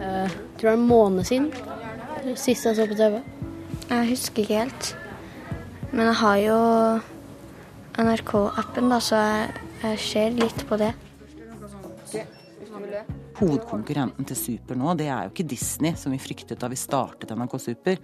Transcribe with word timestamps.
Uh, 0.00 0.28
tror 0.58 0.66
det 0.66 0.72
er 0.72 0.78
en 0.78 0.88
måned 0.88 1.28
siden 1.28 1.50
sist 2.38 2.66
jeg 2.66 2.76
så 2.76 2.86
på 2.88 2.96
TV. 2.98 3.20
Jeg 3.90 4.08
husker 4.10 4.42
ikke 4.42 4.58
helt. 4.60 4.90
Men 5.90 6.06
jeg 6.06 6.18
har 6.20 6.40
jo 6.44 6.58
NRK-appen, 8.00 8.90
da, 8.92 8.98
så 9.02 9.20
jeg, 9.20 9.62
jeg 9.82 10.02
ser 10.04 10.36
litt 10.36 10.66
på 10.68 10.78
det. 10.80 10.92
Hovedkonkurrenten 13.40 14.26
til 14.28 14.36
Super 14.36 14.76
nå, 14.76 14.92
det 14.98 15.08
er 15.08 15.24
jo 15.24 15.32
ikke 15.32 15.48
Disney, 15.48 15.94
som 15.96 16.12
vi 16.12 16.20
fryktet 16.20 16.60
da 16.60 16.68
vi 16.70 16.78
startet 16.78 17.32
NRK 17.32 17.56
Super. 17.62 17.98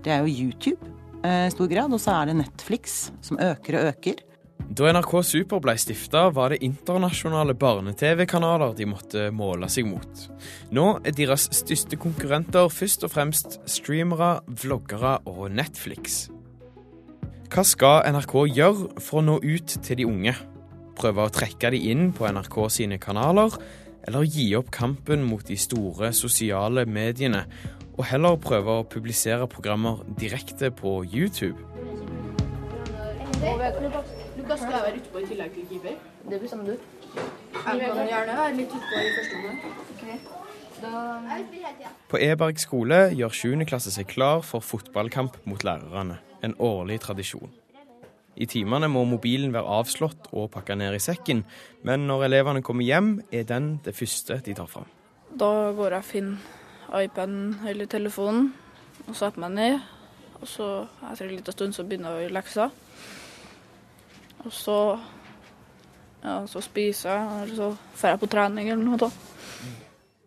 Det 0.00 0.12
er 0.14 0.24
jo 0.24 0.32
YouTube 0.32 0.88
eh, 1.20 1.46
i 1.46 1.52
stor 1.52 1.68
grad, 1.70 1.92
og 1.92 2.00
så 2.00 2.16
er 2.16 2.30
det 2.30 2.38
Netflix, 2.40 3.10
som 3.22 3.38
øker 3.44 3.76
og 3.76 3.90
øker. 3.92 4.24
Da 4.70 4.86
NRK 4.94 5.16
Super 5.26 5.58
ble 5.58 5.72
stifta, 5.82 6.28
var 6.30 6.52
det 6.52 6.60
internasjonale 6.62 7.56
barne-TV-kanaler 7.58 8.76
de 8.78 8.86
måtte 8.86 9.24
måle 9.34 9.66
seg 9.66 9.88
mot. 9.90 10.20
Nå 10.70 10.84
er 11.02 11.16
deres 11.18 11.48
største 11.58 11.98
konkurrenter 11.98 12.70
først 12.70 13.02
og 13.02 13.10
fremst 13.10 13.56
streamere, 13.66 14.44
vloggere 14.62 15.16
og 15.26 15.48
Netflix. 15.50 16.28
Hva 17.50 17.64
skal 17.66 18.06
NRK 18.14 18.36
gjøre 18.46 19.02
for 19.02 19.18
å 19.18 19.24
nå 19.26 19.40
ut 19.42 19.74
til 19.74 19.98
de 19.98 20.06
unge? 20.06 20.36
Prøve 20.94 21.26
å 21.26 21.34
trekke 21.34 21.74
de 21.74 21.82
inn 21.90 22.14
på 22.14 22.30
NRK 22.30 22.60
sine 22.70 23.00
kanaler, 23.02 23.58
eller 24.06 24.30
gi 24.30 24.52
opp 24.54 24.70
kampen 24.70 25.26
mot 25.26 25.42
de 25.50 25.58
store 25.58 26.14
sosiale 26.14 26.86
mediene, 26.86 27.42
og 27.98 28.06
heller 28.12 28.38
prøve 28.38 28.78
å 28.78 28.86
publisere 28.86 29.50
programmer 29.50 30.06
direkte 30.14 30.70
på 30.70 31.00
YouTube? 31.02 31.58
Lukas, 34.40 34.60
skal 34.60 34.72
jeg 34.72 34.82
være 34.86 34.98
utpå 35.00 35.18
i 35.18 35.26
tillegg 35.28 35.52
til 35.52 35.64
keeper? 35.68 35.96
Det 36.30 36.40
bestemmer 36.40 36.64
du. 36.64 36.70
Jeg 36.72 37.80
kan 37.80 38.06
gjerne 38.08 38.36
være 38.38 38.54
litt 38.56 38.72
utpå 38.72 39.00
i 39.00 39.10
første 39.16 39.34
omgang. 39.36 39.58
På 42.08 42.16
Eberg 42.24 42.60
skole 42.62 43.00
gjør 43.18 43.34
7. 43.36 43.64
klasse 43.68 43.92
seg 43.92 44.08
klar 44.08 44.40
for 44.46 44.64
fotballkamp 44.64 45.36
mot 45.44 45.64
lærerne. 45.66 46.16
En 46.42 46.54
årlig 46.56 47.00
tradisjon. 47.04 47.52
I 48.40 48.46
timene 48.48 48.88
må 48.88 49.04
mobilen 49.04 49.52
være 49.52 49.76
avslått 49.80 50.30
og 50.32 50.48
pakka 50.54 50.74
ned 50.78 50.96
i 50.96 51.02
sekken, 51.04 51.44
men 51.84 52.06
når 52.08 52.24
elevene 52.30 52.62
kommer 52.64 52.86
hjem, 52.86 53.18
er 53.32 53.44
den 53.44 53.74
det 53.84 53.92
første 53.98 54.40
de 54.46 54.54
tar 54.56 54.70
fram. 54.70 54.88
Da 55.36 55.72
går 55.76 55.98
jeg 55.98 56.00
og 56.00 56.04
finner 56.14 56.38
iPaden 57.04 57.58
eller 57.68 57.86
telefonen 57.90 58.54
og 59.06 59.16
setter 59.18 59.44
meg 59.44 59.52
ned. 59.58 59.80
Og 60.40 60.48
så 60.48 60.86
etter 61.10 61.26
en 61.26 61.34
liten 61.36 61.52
stund 61.52 61.76
så 61.76 61.84
begynner 61.84 62.14
jeg 62.14 62.16
å 62.16 62.24
gjøre 62.24 62.38
lekser. 62.38 62.72
Og 64.44 64.52
så, 64.52 64.98
ja, 66.24 66.38
så 66.46 66.62
spiser 66.64 67.10
jeg, 67.10 67.42
eller 67.42 67.56
så 67.56 67.70
drar 68.00 68.14
jeg 68.14 68.20
på 68.22 68.30
trening 68.32 68.70
eller 68.70 68.84
noe. 68.84 68.98
da. 68.98 69.10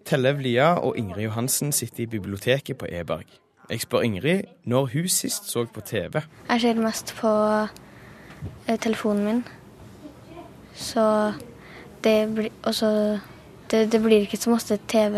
Tellev 0.06 0.42
Lia 0.44 0.74
og 0.84 0.98
Ingrid 1.00 1.24
Johansen 1.30 1.72
sitter 1.72 2.04
i 2.04 2.12
biblioteket 2.12 2.78
på 2.78 2.90
Eberg. 2.92 3.26
Jeg 3.70 3.82
spør 3.82 4.04
Ingrid 4.06 4.50
når 4.68 4.90
hun 4.94 5.08
sist 5.08 5.48
så 5.50 5.66
på 5.66 5.82
TV. 5.82 6.22
Jeg 6.50 6.62
ser 6.62 6.82
mest 6.84 7.16
på 7.18 7.32
eh, 8.68 8.78
telefonen 8.80 9.26
min. 9.26 9.44
Så 10.76 11.34
det 12.04 12.18
blir 12.36 12.52
også 12.68 13.20
det, 13.72 13.92
det 13.92 14.02
blir 14.04 14.26
ikke 14.28 14.38
så 14.38 14.52
masse 14.52 14.78
TV 14.88 15.16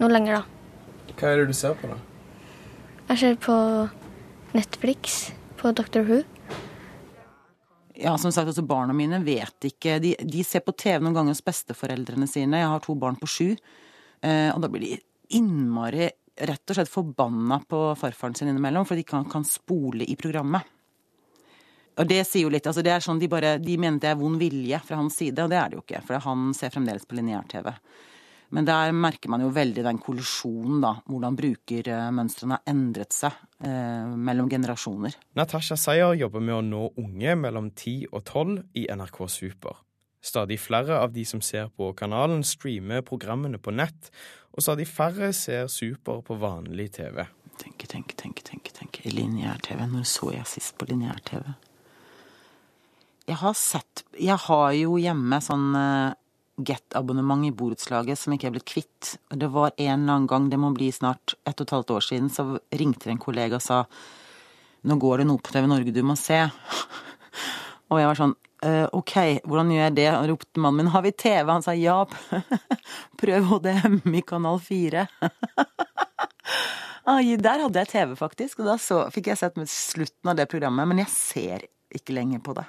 nå 0.00 0.08
lenger, 0.08 0.40
da. 0.40 1.12
Hva 1.18 1.28
er 1.28 1.42
det 1.42 1.52
du 1.52 1.54
ser 1.54 1.76
på, 1.78 1.90
da? 1.92 1.98
Jeg 3.10 3.18
ser 3.20 3.34
på 3.44 3.56
Netflix, 4.56 5.32
på 5.60 5.70
Doctor 5.76 6.02
Who. 6.08 6.22
Ja, 8.02 8.16
som 8.18 8.32
sagt, 8.32 8.48
altså 8.50 8.64
Barna 8.66 8.94
mine 8.96 9.20
vet 9.22 9.68
ikke 9.68 10.00
de, 10.02 10.16
de 10.18 10.42
ser 10.42 10.64
på 10.66 10.74
TV 10.74 10.98
noen 11.04 11.14
ganger 11.14 11.36
hos 11.36 11.44
besteforeldrene 11.46 12.26
sine. 12.26 12.58
Jeg 12.58 12.70
har 12.72 12.82
to 12.82 12.96
barn 12.98 13.18
på 13.20 13.28
sju. 13.30 13.48
Eh, 14.22 14.48
og 14.50 14.58
da 14.64 14.70
blir 14.72 14.82
de 14.82 15.38
innmari 15.38 16.08
rett 16.42 16.72
og 16.72 16.78
slett 16.78 16.90
forbanna 16.90 17.60
på 17.68 17.84
farfaren 18.00 18.34
sin 18.34 18.50
innimellom, 18.50 18.86
for 18.88 18.98
de 18.98 19.04
kan, 19.06 19.28
kan 19.30 19.44
spole 19.46 20.08
i 20.08 20.16
programmet. 20.18 20.66
Og 22.00 22.08
det 22.08 22.22
sier 22.24 22.46
jo 22.46 22.50
litt, 22.50 22.66
altså 22.66 22.82
det 22.82 22.94
er 22.94 23.04
sånn 23.04 23.18
De 23.20 23.28
bare, 23.28 23.58
de 23.60 23.74
mener 23.76 24.00
det 24.00 24.08
er 24.08 24.18
vond 24.18 24.40
vilje 24.40 24.78
fra 24.82 24.96
hans 24.98 25.18
side, 25.20 25.44
og 25.44 25.52
det 25.52 25.58
er 25.60 25.70
det 25.70 25.78
jo 25.78 25.84
ikke. 25.84 26.00
For 26.08 26.24
han 26.26 26.50
ser 26.56 26.72
fremdeles 26.74 27.04
på 27.06 27.18
lineær-TV. 27.18 27.68
Men 28.52 28.66
der 28.68 28.92
merker 28.92 29.32
man 29.32 29.40
jo 29.40 29.48
veldig 29.54 29.84
den 29.86 30.00
kollisjonen, 30.02 30.82
da. 30.84 30.92
Hvordan 31.08 31.38
brukermønstrene 31.38 32.58
har 32.58 32.72
endret 32.72 33.16
seg 33.16 33.32
eh, 33.64 34.12
mellom 34.12 34.50
generasjoner. 34.52 35.16
Natasha 35.38 35.78
Seyer 35.80 36.12
jobber 36.20 36.44
med 36.44 36.58
å 36.58 36.66
nå 36.66 36.82
unge 37.00 37.36
mellom 37.40 37.70
10 37.72 38.10
og 38.12 38.20
12 38.26 38.58
i 38.82 38.86
NRK 38.92 39.22
Super. 39.32 39.80
Stadig 40.22 40.60
flere 40.62 41.00
av 41.02 41.16
de 41.16 41.24
som 41.26 41.40
ser 41.42 41.72
på 41.74 41.88
kanalen, 41.98 42.44
streamer 42.46 43.02
programmene 43.02 43.58
på 43.58 43.72
nett, 43.74 44.12
og 44.52 44.62
stadig 44.62 44.86
færre 44.86 45.32
ser 45.34 45.66
Super 45.72 46.20
på 46.22 46.36
vanlig 46.38 46.92
TV. 47.00 47.24
Tenke, 47.58 47.88
tenke, 47.88 48.14
tenke, 48.16 48.44
tenke, 48.44 48.72
tenke. 48.76 49.08
Lineær-TV. 49.10 49.86
Når 49.90 50.06
så 50.08 50.32
jeg 50.36 50.48
sist 50.50 50.76
på 50.78 50.92
lineær-TV? 50.92 51.54
Jeg 53.28 53.38
har 53.38 53.54
sett 53.54 54.02
Jeg 54.18 54.34
har 54.48 54.72
jo 54.74 54.96
hjemme 54.98 55.38
sånn 55.44 55.68
uh, 55.78 56.14
Get-abonnement 56.56 57.46
i 57.48 57.52
borettslaget 57.56 58.20
som 58.20 58.34
ikke 58.34 58.50
er 58.50 58.56
blitt 58.56 58.68
kvitt. 58.68 59.14
Det 59.30 59.48
var 59.52 59.72
en 59.76 60.02
eller 60.02 60.18
annen 60.18 60.28
gang, 60.28 60.50
det 60.52 60.60
må 60.60 60.72
bli 60.76 60.90
snart 60.92 61.36
ett 61.48 61.56
og 61.56 61.66
et 61.66 61.74
halvt 61.78 61.94
år 61.96 62.06
siden, 62.08 62.28
så 62.32 62.58
ringte 62.76 63.08
en 63.10 63.22
kollega 63.22 63.56
og 63.56 63.64
sa 63.64 63.84
nå 64.82 64.96
går 64.98 65.22
det 65.22 65.28
noe 65.30 65.38
på 65.38 65.54
TV 65.54 65.68
Norge 65.70 65.94
du 65.94 66.02
må 66.04 66.16
se. 66.18 66.40
og 67.90 68.00
jeg 68.00 68.10
var 68.10 68.18
sånn 68.18 68.34
uh, 68.66 68.86
ok, 68.98 69.14
hvordan 69.46 69.72
gjør 69.72 69.84
jeg 69.86 69.96
det? 69.98 70.08
Og 70.16 70.28
ropte 70.32 70.62
mannen 70.62 70.82
min 70.82 70.92
har 70.94 71.04
vi 71.06 71.14
TV? 71.14 71.46
Han 71.50 71.64
sa 71.64 71.74
ja, 71.78 72.02
prøv 73.22 73.48
HDM 73.50 74.00
i 74.12 74.24
kanal 74.26 74.60
4. 74.62 75.06
Der 77.02 77.58
hadde 77.64 77.82
jeg 77.82 77.90
TV, 77.90 78.14
faktisk. 78.16 78.60
Og 78.62 78.68
da 78.70 78.76
så, 78.78 79.02
fikk 79.10 79.32
jeg 79.32 79.40
sett 79.40 79.58
slutten 79.68 80.30
av 80.30 80.38
det 80.38 80.46
programmet. 80.50 80.86
Men 80.88 81.02
jeg 81.02 81.10
ser 81.10 81.66
ikke 81.92 82.14
lenger 82.14 82.42
på 82.44 82.54
det. 82.56 82.66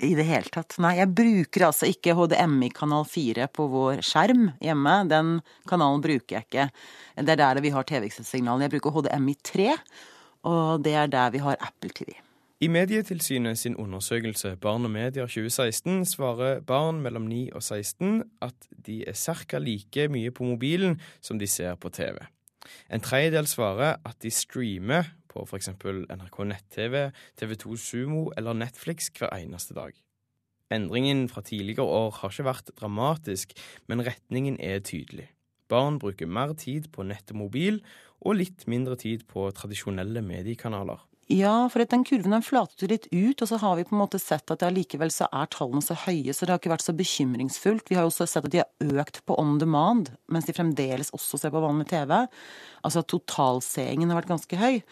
I 0.00 0.14
det 0.16 0.24
hele 0.24 0.48
tatt. 0.52 0.78
Nei, 0.80 0.94
jeg 0.96 1.12
bruker 1.12 1.66
altså 1.66 1.88
ikke 1.90 2.14
HDMI 2.16 2.70
kanal 2.72 3.04
4 3.08 3.50
på 3.52 3.66
vår 3.68 4.00
skjerm 4.06 4.48
hjemme. 4.64 4.94
Den 5.10 5.34
kanalen 5.68 6.00
bruker 6.04 6.38
jeg 6.38 6.46
ikke. 6.48 6.66
Det 7.20 7.34
er 7.34 7.40
der 7.42 7.60
vi 7.60 7.74
har 7.74 7.84
TV-signalene. 7.84 8.64
Jeg 8.64 8.74
bruker 8.78 8.96
HDMI 8.96 9.36
3, 9.44 9.68
og 10.48 10.82
det 10.86 10.96
er 10.96 11.12
der 11.12 11.36
vi 11.36 11.44
har 11.44 11.60
Apple 11.60 11.92
TV. 11.92 12.16
I 12.60 12.68
Medietilsynet 12.68 13.58
sin 13.58 13.76
undersøkelse 13.76 14.56
Barn 14.60 14.84
og 14.84 14.92
medier 14.92 15.28
2016 15.28 16.04
svarer 16.04 16.60
barn 16.60 16.98
mellom 17.00 17.24
9 17.28 17.46
og 17.56 17.62
16 17.62 18.22
at 18.44 18.68
de 18.86 18.98
er 19.08 19.16
ca. 19.16 19.58
like 19.58 20.08
mye 20.08 20.30
på 20.30 20.44
mobilen 20.44 21.00
som 21.20 21.38
de 21.38 21.46
ser 21.46 21.74
på 21.80 21.88
TV. 21.88 22.20
En 22.92 23.00
tredjedel 23.00 23.46
svarer 23.48 23.96
at 24.04 24.16
de 24.22 24.30
streamer 24.30 25.08
på 25.30 25.46
f.eks. 25.46 25.72
NRK 26.10 26.38
nett-TV, 26.50 27.00
TV2 27.38 27.78
Sumo 27.78 28.28
eller 28.36 28.58
Netflix 28.58 29.10
hver 29.14 29.32
eneste 29.38 29.76
dag. 29.78 29.94
Endringen 30.70 31.26
fra 31.30 31.42
tidligere 31.42 31.86
år 31.86 32.14
har 32.20 32.32
ikke 32.34 32.46
vært 32.46 32.72
dramatisk, 32.78 33.54
men 33.90 34.04
retningen 34.06 34.58
er 34.62 34.82
tydelig. 34.86 35.30
Barn 35.70 35.98
bruker 36.02 36.30
mer 36.30 36.54
tid 36.58 36.90
på 36.94 37.06
nett 37.06 37.30
og 37.34 37.40
mobil, 37.44 37.80
og 38.20 38.36
litt 38.38 38.66
mindre 38.70 38.98
tid 39.00 39.24
på 39.30 39.46
tradisjonelle 39.56 40.22
mediekanaler. 40.22 41.00
Ja, 41.30 41.68
for 41.70 41.78
den 41.86 42.02
kurven 42.02 42.34
den 42.34 42.42
flatet 42.42 42.90
litt 42.90 43.04
ut, 43.12 43.38
og 43.38 43.46
så 43.46 43.58
har 43.62 43.76
vi 43.78 43.84
på 43.86 43.94
en 43.94 44.00
måte 44.00 44.18
sett 44.18 44.50
at 44.50 44.64
allikevel 44.66 45.12
så 45.14 45.28
er 45.30 45.46
tallene 45.52 45.82
så 45.84 45.94
høye, 45.94 46.34
så 46.34 46.42
det 46.42 46.50
har 46.50 46.58
ikke 46.58 46.72
vært 46.72 46.86
så 46.88 46.94
bekymringsfullt. 46.98 47.86
Vi 47.86 47.94
har 47.94 48.02
jo 48.02 48.10
også 48.10 48.26
sett 48.26 48.48
at 48.48 48.50
de 48.50 48.64
har 48.64 48.98
økt 48.98 49.22
på 49.30 49.36
on 49.38 49.54
demand, 49.62 50.10
mens 50.26 50.48
de 50.48 50.56
fremdeles 50.56 51.12
også 51.14 51.38
ser 51.38 51.54
på 51.54 51.62
vanlig 51.62 51.86
TV. 51.92 52.16
Altså 52.82 53.04
totalseingen 53.06 54.10
har 54.10 54.18
vært 54.18 54.32
ganske 54.32 54.58
høy. 54.58 54.82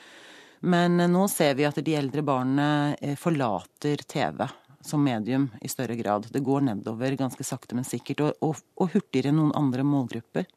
Men 0.60 0.96
nå 1.12 1.26
ser 1.30 1.54
vi 1.54 1.66
at 1.68 1.78
de 1.84 1.94
eldre 1.94 2.22
barna 2.26 2.96
forlater 3.20 4.02
TV 4.08 4.46
som 4.80 5.04
medium 5.04 5.50
i 5.60 5.68
større 5.68 5.96
grad. 5.96 6.26
Det 6.30 6.40
går 6.40 6.60
nedover 6.60 7.16
ganske 7.16 7.44
sakte, 7.44 7.74
men 7.74 7.86
sikkert, 7.86 8.20
og, 8.20 8.32
og, 8.42 8.62
og 8.80 8.94
hurtigere 8.94 9.32
enn 9.32 9.38
noen 9.40 9.54
andre 9.58 9.84
målgrupper. 9.86 10.48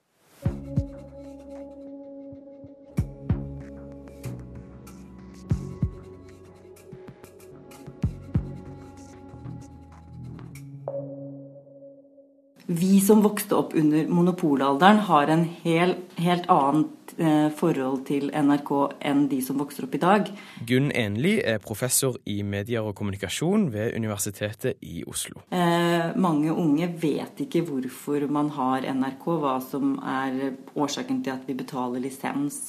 Vi 12.71 13.01
som 13.01 13.19
vokste 13.21 13.55
opp 13.55 13.73
under 13.75 14.07
monopolalderen, 14.07 15.01
har 15.03 15.27
en 15.27 15.43
hel, 15.63 15.95
helt 16.15 16.45
annet 16.47 17.13
eh, 17.17 17.49
forhold 17.57 18.05
til 18.07 18.29
NRK 18.31 18.69
enn 19.09 19.25
de 19.27 19.39
som 19.43 19.57
vokser 19.59 19.87
opp 19.87 19.95
i 19.97 19.99
dag. 19.99 20.29
Gunn 20.69 20.87
Enli 20.95 21.33
er 21.43 21.59
professor 21.63 22.15
i 22.31 22.37
medier 22.47 22.85
og 22.87 22.93
kommunikasjon 22.95 23.65
ved 23.73 23.97
Universitetet 23.99 24.79
i 24.87 25.01
Oslo. 25.03 25.41
Eh, 25.51 26.13
mange 26.15 26.53
unge 26.53 26.87
vet 27.01 27.41
ikke 27.43 27.65
hvorfor 27.67 28.23
man 28.31 28.53
har 28.55 28.87
NRK, 28.87 29.25
hva 29.43 29.57
som 29.65 29.97
er 29.99 30.53
årsaken 30.71 31.19
til 31.25 31.33
at 31.33 31.49
vi 31.49 31.57
betaler 31.59 32.03
lisens. 32.05 32.61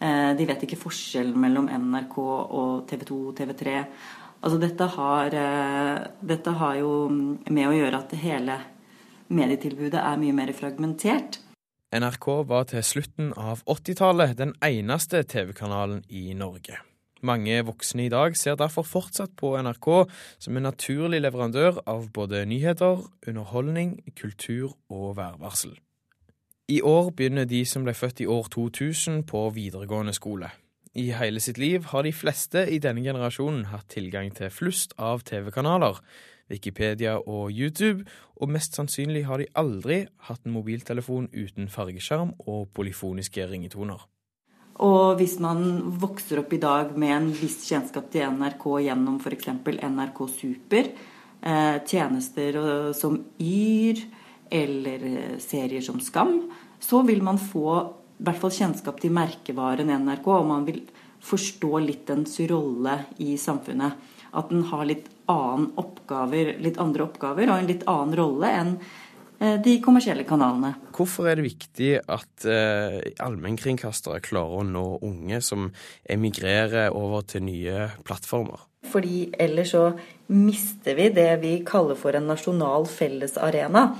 Eh, 0.00 0.32
de 0.34 0.48
vet 0.50 0.64
ikke 0.66 0.80
forskjellen 0.80 1.38
mellom 1.38 1.68
NRK 1.70 2.18
og 2.24 2.88
TV 2.90 3.06
2 3.12 3.20
og 3.28 3.38
TV3. 3.38 3.76
Altså 4.38 4.58
dette 4.62 4.90
har, 4.96 5.38
dette 6.22 6.58
har 6.58 6.74
jo 6.78 6.90
med 7.10 7.64
å 7.66 7.72
gjøre 7.74 8.02
at 8.02 8.12
hele 8.18 8.58
medietilbudet 9.28 10.00
er 10.00 10.18
mye 10.20 10.34
mer 10.36 10.52
fragmentert. 10.56 11.40
NRK 11.94 12.26
var 12.48 12.68
til 12.68 12.84
slutten 12.84 13.32
av 13.32 13.62
80-tallet 13.64 14.36
den 14.36 14.52
eneste 14.64 15.22
TV-kanalen 15.24 16.02
i 16.08 16.34
Norge. 16.36 16.76
Mange 17.24 17.56
voksne 17.66 18.04
i 18.06 18.12
dag 18.12 18.36
ser 18.38 18.58
derfor 18.60 18.84
fortsatt 18.86 19.32
på 19.36 19.54
NRK 19.58 19.88
som 20.38 20.56
en 20.56 20.68
naturlig 20.68 21.22
leverandør 21.24 21.80
av 21.88 22.10
både 22.14 22.44
nyheter, 22.46 23.02
underholdning, 23.26 23.96
kultur 24.14 24.76
og 24.88 25.16
værvarsel. 25.16 25.74
I 26.68 26.82
år 26.84 27.10
begynner 27.16 27.48
de 27.48 27.64
som 27.64 27.86
ble 27.86 27.96
født 27.96 28.20
i 28.20 28.28
år 28.28 28.50
2000 28.52 29.24
på 29.26 29.46
videregående 29.56 30.12
skole. 30.12 30.52
I 30.96 31.10
hele 31.12 31.40
sitt 31.40 31.58
liv 31.60 31.90
har 31.92 32.06
de 32.06 32.12
fleste 32.14 32.64
i 32.72 32.78
denne 32.80 33.02
generasjonen 33.04 33.68
hatt 33.72 33.90
tilgang 33.92 34.30
til 34.34 34.50
flust 34.52 34.94
av 34.96 35.24
TV-kanaler, 35.28 36.00
Wikipedia 36.48 37.18
og 37.18 37.52
YouTube, 37.52 38.06
og 38.40 38.52
mest 38.54 38.78
sannsynlig 38.78 39.26
har 39.28 39.42
de 39.42 39.50
aldri 39.58 40.06
hatt 40.28 40.46
en 40.46 40.54
mobiltelefon 40.56 41.28
uten 41.34 41.68
fargeskjerm 41.68 42.32
og 42.46 42.70
polyfoniske 42.72 43.44
ringetoner. 43.50 44.00
Og 44.78 45.18
hvis 45.18 45.36
man 45.42 45.60
vokser 46.00 46.40
opp 46.40 46.52
i 46.54 46.62
dag 46.62 46.94
med 46.96 47.12
en 47.16 47.28
viss 47.34 47.64
kjennskap 47.66 48.08
til 48.12 48.30
NRK 48.38 48.64
gjennom 48.86 49.18
f.eks. 49.18 49.50
NRK 49.66 50.20
Super, 50.30 50.92
eh, 51.42 51.76
tjenester 51.84 52.60
som 52.96 53.18
Yr 53.42 54.04
eller 54.48 55.06
eh, 55.10 55.38
serier 55.42 55.82
som 55.84 55.98
Skam, 56.00 56.46
så 56.80 57.02
vil 57.02 57.24
man 57.26 57.40
få 57.42 57.97
i 58.18 58.26
hvert 58.26 58.40
fall 58.42 58.54
kjennskap 58.54 58.98
til 59.02 59.14
merkevaren 59.14 59.92
NRK, 59.94 60.26
og 60.26 60.48
man 60.48 60.64
vil 60.66 60.82
forstå 61.24 61.80
litt 61.82 62.06
dens 62.10 62.36
rolle 62.50 62.96
i 63.22 63.36
samfunnet. 63.38 64.08
At 64.38 64.50
den 64.52 64.64
har 64.70 64.86
litt 64.88 65.06
oppgaver, 65.28 66.54
litt 66.62 66.80
andre 66.80 67.04
oppgaver 67.04 67.50
og 67.50 67.60
en 67.60 67.68
litt 67.68 67.84
annen 67.90 68.16
rolle 68.16 68.50
enn 68.60 68.70
eh, 69.40 69.58
de 69.64 69.74
kommersielle 69.84 70.24
kanalene. 70.28 70.74
Hvorfor 70.96 71.28
er 71.28 71.38
det 71.38 71.46
viktig 71.46 71.90
at 72.00 72.46
eh, 72.48 73.00
allmennkringkastere 73.24 74.22
klarer 74.24 74.62
å 74.62 74.68
nå 74.68 74.86
unge 75.04 75.42
som 75.44 75.68
emigrerer 76.08 76.96
over 76.96 77.26
til 77.28 77.44
nye 77.48 77.90
plattformer? 78.08 78.64
Fordi 78.88 79.28
ellers 79.36 79.74
så 79.74 79.84
mister 80.32 80.96
vi 80.96 81.10
det 81.12 81.30
vi 81.42 81.58
kaller 81.66 81.98
for 81.98 82.16
en 82.16 82.30
nasjonal 82.30 82.88
fellesarena. 82.88 83.90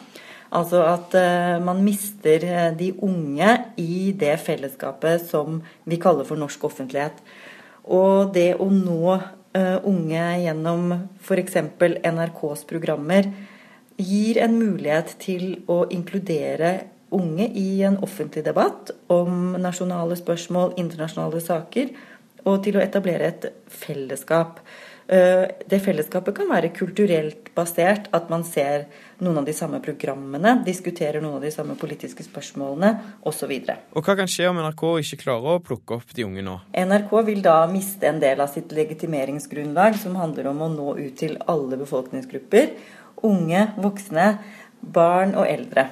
Altså 0.49 0.81
at 0.89 1.13
uh, 1.19 1.59
man 1.61 1.83
mister 1.85 2.45
eh, 2.47 2.71
de 2.77 2.93
unge 3.05 3.51
i 3.77 4.13
det 4.17 4.39
fellesskapet 4.41 5.27
som 5.29 5.61
vi 5.85 5.99
kaller 6.01 6.25
for 6.25 6.41
norsk 6.41 6.65
offentlighet. 6.71 7.21
Og 7.85 8.33
det 8.33 8.55
å 8.57 8.69
nå 8.73 9.03
uh, 9.13 9.79
unge 9.85 10.25
gjennom 10.45 10.95
f.eks. 11.21 11.59
NRKs 12.01 12.65
programmer 12.71 13.29
gir 13.99 14.41
en 14.41 14.57
mulighet 14.57 15.19
til 15.21 15.59
å 15.69 15.83
inkludere 15.93 16.79
unge 17.13 17.49
i 17.57 17.83
en 17.85 17.99
offentlig 18.05 18.45
debatt 18.47 18.93
om 19.13 19.57
nasjonale 19.61 20.17
spørsmål, 20.17 20.77
internasjonale 20.81 21.41
saker, 21.45 21.93
og 22.49 22.61
til 22.65 22.79
å 22.79 22.85
etablere 22.85 23.33
et 23.33 23.49
fellesskap. 23.73 24.61
Eh, 25.09 25.45
det 25.65 25.79
fellesskapet 25.81 26.35
kan 26.37 26.51
være 26.51 26.69
kulturelt 26.77 27.47
basert, 27.57 28.11
at 28.13 28.27
man 28.29 28.43
ser 28.45 28.85
noen 29.25 29.41
av 29.41 29.47
de 29.47 29.55
samme 29.57 29.81
programmene, 29.81 30.59
diskuterer 30.67 31.23
noen 31.25 31.39
av 31.39 31.47
de 31.47 31.53
samme 31.55 31.79
politiske 31.81 32.27
spørsmålene 32.27 32.91
osv. 33.25 33.55
Og, 33.57 33.71
og 33.97 34.05
hva 34.05 34.19
kan 34.19 34.29
skje 34.29 34.51
om 34.51 34.61
NRK 34.61 34.85
ikke 35.01 35.21
klarer 35.23 35.57
å 35.57 35.63
plukke 35.65 35.97
opp 35.97 36.13
de 36.13 36.27
unge 36.29 36.45
nå? 36.45 36.59
NRK 36.77 37.15
vil 37.31 37.41
da 37.47 37.63
miste 37.73 38.11
en 38.11 38.21
del 38.21 38.45
av 38.45 38.53
sitt 38.53 38.75
legitimeringsgrunnlag, 38.77 39.97
som 39.97 40.19
handler 40.21 40.51
om 40.53 40.61
å 40.67 40.71
nå 40.75 40.91
ut 41.01 41.17
til 41.23 41.39
alle 41.49 41.81
befolkningsgrupper. 41.81 42.75
Unge, 43.25 43.65
voksne, 43.81 44.29
barn 44.85 45.33
og 45.41 45.49
eldre. 45.49 45.89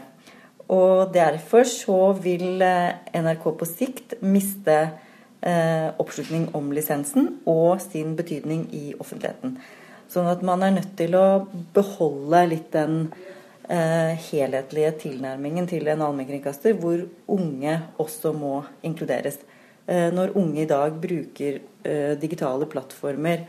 Og 0.76 1.08
derfor 1.14 1.64
så 1.64 2.12
vil 2.20 2.60
eh, 2.60 3.00
NRK 3.16 3.48
på 3.56 3.72
sikt 3.72 4.18
miste 4.20 4.76
oppslutning 5.46 6.48
om 6.58 6.72
lisensen 6.74 7.28
og 7.46 7.76
sin 7.84 8.16
betydning 8.18 8.64
i 8.74 8.84
offentligheten. 8.98 9.56
Sånn 10.10 10.28
at 10.30 10.42
man 10.46 10.62
er 10.62 10.74
nødt 10.76 10.94
til 10.98 11.14
å 11.18 11.46
beholde 11.74 12.42
litt 12.52 12.70
den 12.74 13.08
eh, 13.68 14.14
helhetlige 14.28 14.92
tilnærmingen 15.02 15.66
til 15.70 15.86
en 15.90 16.04
allmennkringkaster, 16.06 16.76
hvor 16.78 17.02
unge 17.36 17.76
også 18.02 18.32
må 18.36 18.60
inkluderes. 18.86 19.40
Eh, 19.86 20.08
når 20.14 20.36
unge 20.38 20.62
i 20.62 20.70
dag 20.70 20.98
bruker 21.02 21.60
eh, 21.86 22.14
digitale 22.22 22.68
plattformer 22.70 23.44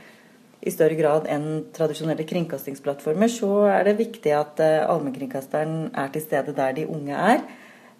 i 0.57 0.73
større 0.73 0.97
grad 0.97 1.29
enn 1.29 1.67
tradisjonelle 1.73 2.25
kringkastingsplattformer, 2.27 3.29
så 3.29 3.51
er 3.69 3.87
det 3.87 3.99
viktig 4.01 4.33
at 4.37 4.61
eh, 4.63 4.81
allmennkringkasteren 4.85 5.91
er 5.93 6.11
til 6.13 6.25
stede 6.25 6.57
der 6.57 6.73
de 6.77 6.87
unge 6.89 7.21
er. 7.33 7.45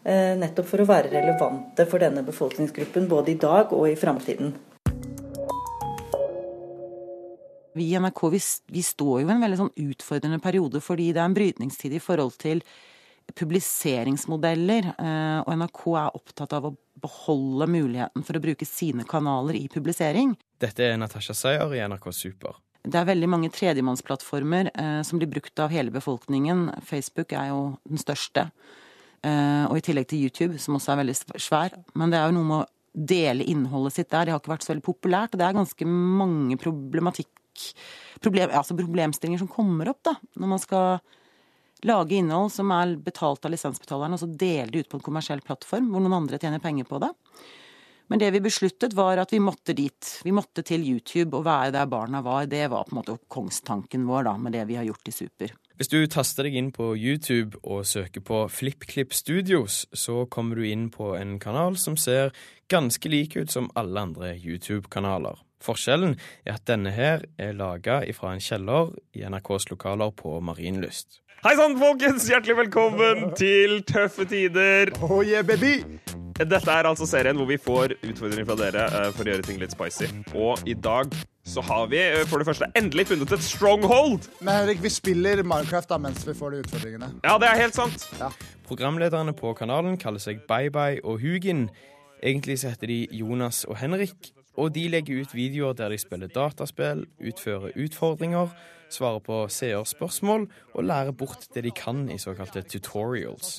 Eh, 0.08 0.38
nettopp 0.40 0.70
for 0.70 0.80
å 0.80 0.88
være 0.88 1.10
relevante 1.12 1.84
for 1.92 2.00
denne 2.00 2.22
befolkningsgruppen 2.24 3.10
både 3.12 3.34
i 3.34 3.40
dag 3.42 3.74
og 3.76 3.90
i 3.90 3.96
framtiden. 4.00 4.54
Vi 7.76 7.90
i 7.92 7.98
NRK 8.00 8.22
vi, 8.32 8.40
vi, 8.72 8.84
står 8.88 9.20
jo 9.22 9.28
i 9.28 9.34
en 9.36 9.44
veldig 9.44 9.60
sånn 9.60 9.74
utfordrende 9.84 10.40
periode 10.42 10.80
fordi 10.82 11.10
det 11.12 11.20
er 11.20 11.28
en 11.28 11.36
brytningstid 11.36 11.98
i 11.98 12.02
forhold 12.02 12.38
til 12.40 12.64
publiseringsmodeller. 13.36 14.94
Eh, 14.96 15.42
og 15.44 15.52
NRK 15.60 15.84
er 16.00 16.18
opptatt 16.22 16.56
av 16.56 16.70
å 16.72 16.74
beholde 17.04 17.68
muligheten 17.76 18.24
for 18.24 18.40
å 18.40 18.46
bruke 18.48 18.66
sine 18.66 19.04
kanaler 19.04 19.60
i 19.60 19.68
publisering. 19.68 20.38
Dette 20.58 20.88
er 20.88 20.98
Natasha 21.04 21.36
Seyer 21.36 21.76
i 21.76 21.84
NRK 21.84 22.10
Super. 22.16 22.64
Det 22.88 22.96
er 22.96 23.12
veldig 23.12 23.28
mange 23.28 23.52
tredjemannsplattformer 23.52 24.72
eh, 24.72 25.00
som 25.04 25.20
blir 25.20 25.36
brukt 25.36 25.60
av 25.60 25.76
hele 25.76 25.92
befolkningen. 25.92 26.70
Facebook 26.88 27.36
er 27.36 27.52
jo 27.52 27.64
den 27.84 28.00
største. 28.00 28.48
Eh, 29.26 29.66
og 29.66 29.78
i 29.80 29.84
tillegg 29.86 30.10
til 30.12 30.28
YouTube, 30.28 30.60
som 30.62 30.78
også 30.78 30.94
er 30.94 31.02
veldig 31.02 31.18
svær. 31.42 31.78
Men 31.98 32.14
det 32.14 32.20
er 32.20 32.30
jo 32.30 32.38
noe 32.38 32.50
med 32.52 32.60
å 32.62 33.08
dele 33.08 33.46
innholdet 33.50 33.98
sitt 33.98 34.10
der. 34.12 34.26
Det 34.28 34.34
har 34.36 34.42
ikke 34.42 34.54
vært 34.56 34.66
så 34.66 34.74
veldig 34.74 34.86
populært. 34.86 35.34
Og 35.34 35.42
det 35.42 35.48
er 35.48 35.58
ganske 35.58 35.90
mange 35.90 36.58
problematikk 36.62 37.32
problem, 38.22 38.52
altså 38.54 38.78
problemstillinger 38.78 39.42
som 39.42 39.50
kommer 39.52 39.90
opp 39.90 40.04
da, 40.06 40.14
når 40.38 40.52
man 40.52 40.62
skal 40.62 41.00
lage 41.86 42.18
innhold 42.18 42.52
som 42.54 42.72
er 42.74 42.96
betalt 43.02 43.46
av 43.46 43.54
lisensbetaleren, 43.54 44.16
og 44.16 44.22
så 44.22 44.30
dele 44.30 44.72
det 44.74 44.86
ut 44.86 44.92
på 44.92 45.00
en 45.00 45.06
kommersiell 45.06 45.44
plattform 45.46 45.92
hvor 45.92 46.02
noen 46.02 46.18
andre 46.24 46.40
tjener 46.42 46.62
penger 46.62 46.88
på 46.90 47.02
det. 47.04 47.12
Men 48.08 48.22
det 48.22 48.32
vi 48.32 48.42
besluttet, 48.42 48.96
var 48.96 49.20
at 49.20 49.34
vi 49.34 49.42
måtte 49.44 49.76
dit. 49.76 50.12
Vi 50.24 50.32
måtte 50.32 50.64
til 50.64 50.86
YouTube 50.88 51.36
og 51.36 51.44
være 51.44 51.74
der 51.76 51.90
barna 51.92 52.22
var. 52.24 52.46
Det 52.48 52.64
var 52.72 52.88
på 52.88 52.96
en 52.96 53.02
måte 53.02 53.18
kongstanken 53.28 54.06
vår 54.08 54.30
da, 54.30 54.38
med 54.40 54.56
det 54.56 54.64
vi 54.70 54.78
har 54.80 54.88
gjort 54.88 55.12
i 55.12 55.16
Super. 55.16 55.52
Hvis 55.78 55.92
du 55.94 56.00
taster 56.10 56.48
deg 56.48 56.56
inn 56.58 56.70
på 56.74 56.96
YouTube 56.98 57.60
og 57.62 57.84
søker 57.86 58.24
på 58.26 58.40
FlippKlipp 58.50 59.12
Studios, 59.14 59.84
så 59.94 60.24
kommer 60.26 60.58
du 60.58 60.66
inn 60.66 60.88
på 60.90 61.12
en 61.14 61.36
kanal 61.38 61.78
som 61.78 61.94
ser 62.02 62.34
ganske 62.74 63.06
lik 63.14 63.36
ut 63.38 63.54
som 63.54 63.70
alle 63.78 64.08
andre 64.08 64.32
YouTube-kanaler. 64.34 65.38
Forskjellen 65.62 66.18
er 66.48 66.56
at 66.56 66.66
denne 66.66 66.96
her 66.98 67.28
er 67.38 67.54
laga 67.54 68.00
fra 68.18 68.34
en 68.34 68.42
kjeller 68.42 68.96
i 69.14 69.22
NRKs 69.30 69.70
lokaler 69.70 70.18
på 70.18 70.40
Marienlyst. 70.42 71.22
Hei 71.46 71.54
sann, 71.60 71.78
folkens! 71.78 72.26
Hjertelig 72.26 72.58
velkommen 72.64 73.36
til 73.38 73.84
Tøffe 73.86 74.26
tider. 74.26 74.90
Oh 75.06 75.22
yeah, 75.22 75.46
baby! 75.46 75.84
Dette 76.38 76.70
er 76.70 76.86
altså 76.86 77.08
serien 77.10 77.34
hvor 77.40 77.48
vi 77.50 77.58
får 77.58 77.96
utfordringer 78.06 78.46
fra 78.46 78.56
dere 78.60 78.84
uh, 78.94 79.08
for 79.16 79.26
å 79.26 79.32
gjøre 79.32 79.46
ting 79.48 79.58
litt 79.58 79.74
spicy. 79.74 80.06
Og 80.38 80.62
i 80.70 80.76
dag 80.78 81.10
så 81.48 81.64
har 81.66 81.88
vi 81.90 81.98
uh, 82.14 82.22
for 82.30 82.38
det 82.38 82.46
første 82.46 82.70
endelig 82.78 83.08
funnet 83.10 83.34
et 83.34 83.46
stronghold. 83.46 84.28
Men 84.46 84.60
Henrik, 84.60 84.84
vi 84.86 84.92
spiller 84.94 85.42
Minecraft 85.42 85.90
da 85.90 85.98
mens 86.04 86.22
vi 86.28 86.38
får 86.38 86.54
de 86.54 86.62
utfordringene. 86.62 87.10
Ja, 87.26 87.40
det 87.42 87.50
er 87.50 87.62
helt 87.64 87.78
sant. 87.80 88.06
Ja. 88.22 88.30
Programlederne 88.70 89.34
på 89.34 89.56
kanalen 89.58 89.98
kaller 89.98 90.22
seg 90.22 90.46
Bye 90.46 90.70
Bye 90.70 91.02
og 91.02 91.24
Hugin. 91.26 91.72
Egentlig 92.22 92.60
så 92.62 92.76
heter 92.76 92.94
de 92.94 93.02
Jonas 93.18 93.66
og 93.66 93.82
Henrik. 93.82 94.34
Og 94.58 94.74
de 94.74 94.88
legger 94.94 95.22
ut 95.22 95.34
videoer 95.38 95.74
der 95.78 95.94
de 95.94 95.98
spiller 96.02 96.30
dataspill, 96.34 97.06
utfører 97.22 97.74
utfordringer, 97.78 98.54
svarer 98.94 99.22
på 99.26 99.44
seerspørsmål 99.54 100.48
og 100.74 100.86
lærer 100.86 101.14
bort 101.18 101.50
det 101.54 101.66
de 101.66 101.74
kan 101.74 102.08
i 102.10 102.18
såkalte 102.22 102.62
tutorials. 102.62 103.58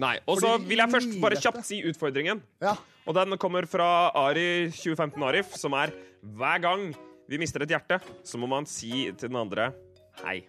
Nei, 0.00 0.16
Og 0.24 0.40
så 0.40 0.54
vil 0.64 0.80
jeg 0.80 0.92
først 0.94 1.16
bare 1.20 1.36
kjapt 1.40 1.66
si 1.68 1.82
utfordringen. 1.84 2.40
Ja. 2.62 2.72
Og 3.08 3.16
den 3.16 3.36
kommer 3.40 3.66
fra 3.68 4.10
Ari 4.16 4.70
2015 4.72 5.26
Arif, 5.28 5.52
som 5.60 5.76
er 5.76 5.92
hver 6.20 6.62
gang 6.62 6.86
vi 7.30 7.38
mister 7.40 7.62
et 7.62 7.70
hjerte, 7.70 8.00
så 8.26 8.40
må 8.40 8.48
man 8.50 8.66
si 8.66 9.10
til 9.12 9.28
den 9.28 9.38
andre 9.38 9.70
hei. 10.24 10.40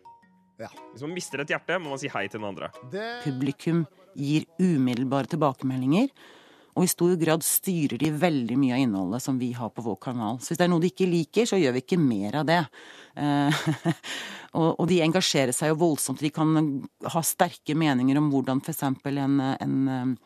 Ja. 0.61 0.69
Hvis 0.91 1.03
man 1.03 1.13
mister 1.13 1.43
et 1.43 1.51
hjerte, 1.51 1.77
må 1.81 1.93
man 1.93 2.01
si 2.01 2.09
hei 2.11 2.27
til 2.27 2.39
den 2.39 2.47
andre. 2.47 2.71
Det... 2.93 3.07
Publikum 3.25 3.83
gir 4.17 4.47
umiddelbare 4.61 5.29
tilbakemeldinger. 5.31 6.09
Og 6.75 6.85
i 6.85 6.91
stor 6.91 7.15
grad 7.19 7.43
styrer 7.43 7.99
de 7.99 8.11
veldig 8.15 8.57
mye 8.59 8.77
av 8.77 8.83
innholdet 8.85 9.23
som 9.23 9.39
vi 9.41 9.51
har 9.57 9.73
på 9.75 9.83
vår 9.83 9.97
kanal. 10.03 10.39
Så 10.39 10.51
hvis 10.51 10.61
det 10.61 10.67
er 10.67 10.71
noe 10.71 10.83
de 10.83 10.91
ikke 10.93 11.09
liker, 11.09 11.49
så 11.49 11.59
gjør 11.59 11.75
vi 11.75 11.83
ikke 11.83 11.99
mer 11.99 12.37
av 12.41 12.47
det. 12.47 12.61
Eh, 13.19 13.61
og, 14.61 14.85
de 14.87 15.01
engasjerer 15.03 15.55
seg 15.55 15.73
jo 15.73 15.81
voldsomt. 15.83 16.23
De 16.23 16.31
kan 16.33 16.55
ha 17.11 17.23
sterke 17.27 17.75
meninger 17.75 18.19
om 18.21 18.31
hvordan 18.31 18.63
f.eks. 18.63 18.85
En, 18.87 19.37
en, 19.51 20.17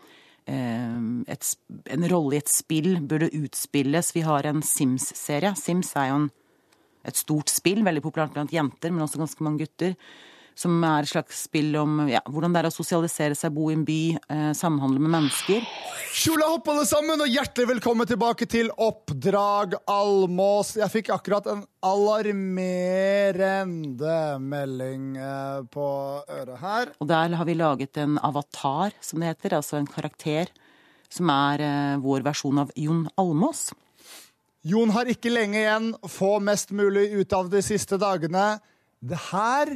eh, 0.45 1.03
et, 1.33 1.51
en 1.97 2.09
rolle 2.13 2.37
i 2.37 2.43
et 2.43 2.53
spill 2.53 2.99
burde 3.01 3.33
utspilles. 3.33 4.13
Vi 4.13 4.25
har 4.27 4.45
en 4.49 4.61
Sims-serie. 4.65 5.55
Sims 5.57 5.95
er 5.97 6.11
jo 6.13 6.23
en 6.23 6.33
et 7.05 7.19
stort 7.19 7.51
spill, 7.53 7.83
veldig 7.85 8.03
populært 8.03 8.33
blant 8.35 8.53
jenter, 8.53 8.93
men 8.93 9.05
også 9.05 9.21
ganske 9.21 9.45
mange 9.45 9.65
gutter. 9.65 9.93
Som 10.55 10.79
er 10.87 11.03
et 11.03 11.09
slags 11.11 11.41
spill 11.49 11.75
om 11.75 12.07
ja, 12.07 12.21
hvordan 12.31 12.53
det 12.55 12.61
er 12.61 12.69
å 12.69 12.71
sosialisere 12.71 13.35
seg, 13.35 13.51
bo 13.57 13.67
i 13.67 13.75
en 13.75 13.83
by, 13.83 14.15
eh, 14.31 14.53
samhandle 14.55 14.99
med 15.03 15.11
mennesker. 15.11 15.59
Kjola 16.15 16.47
hopp 16.53 16.69
alle 16.71 16.85
sammen, 16.87 17.19
og 17.19 17.27
hjertelig 17.27 17.67
velkommen 17.73 18.07
tilbake 18.07 18.47
til 18.47 18.71
Oppdrag 18.71 19.75
Almås. 19.91 20.79
Jeg 20.79 20.87
fikk 20.93 21.11
akkurat 21.11 21.43
en 21.51 21.65
alarmerende 21.83 22.39
melding 24.39 25.17
eh, 25.19 25.59
på 25.75 25.87
øret 26.23 26.59
her. 26.61 26.87
Og 27.03 27.07
der 27.11 27.35
har 27.35 27.45
vi 27.49 27.59
laget 27.59 27.97
en 27.99 28.15
avatar, 28.23 28.95
som 29.03 29.19
det 29.19 29.33
heter, 29.33 29.57
altså 29.59 29.75
en 29.81 29.91
karakter, 29.91 30.47
som 31.11 31.27
er 31.35 31.59
eh, 31.67 31.99
vår 31.99 32.23
versjon 32.23 32.63
av 32.63 32.71
Jon 32.79 33.09
Almås. 33.19 33.73
Jon 34.63 34.89
har 34.95 35.05
ikke 35.11 35.29
lenge 35.35 35.59
igjen. 35.59 35.91
Få 36.09 36.39
mest 36.39 36.71
mulig 36.71 37.11
ut 37.19 37.35
av 37.35 37.51
de 37.51 37.59
siste 37.61 37.99
dagene. 37.99 38.55
Det 39.03 39.19
her 39.33 39.75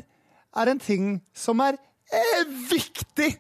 er 0.58 0.72
en 0.72 0.82
ting 0.82 1.20
som 1.36 1.62
er 1.64 1.78
eh, 2.14 2.46
viktig 2.72 3.34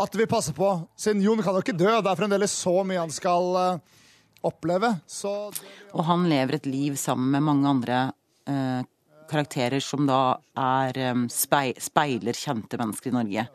at 0.00 0.16
vi 0.18 0.26
passer 0.26 0.56
på. 0.56 0.70
Siden 0.98 1.22
Jon 1.22 1.42
kan 1.42 1.54
jo 1.54 1.62
ikke 1.62 1.76
dø. 1.76 1.90
Det 1.90 2.10
er 2.10 2.18
fremdeles 2.18 2.54
så 2.64 2.80
mye 2.86 3.04
han 3.04 3.14
skal 3.14 3.60
eh, 3.60 4.00
oppleve. 4.46 4.96
Så 5.06 5.52
Og 5.92 6.04
han 6.08 6.26
lever 6.30 6.58
et 6.58 6.66
liv 6.66 6.98
sammen 7.00 7.30
med 7.34 7.46
mange 7.46 7.70
andre 7.70 8.02
eh, 8.50 8.82
karakterer 9.30 9.82
som 9.82 10.06
da 10.08 10.36
er 10.58 10.98
eh, 10.98 11.24
spei 11.32 11.72
speiler 11.80 12.36
kjente 12.36 12.80
mennesker 12.80 13.12
i 13.12 13.18
Norge. 13.18 13.48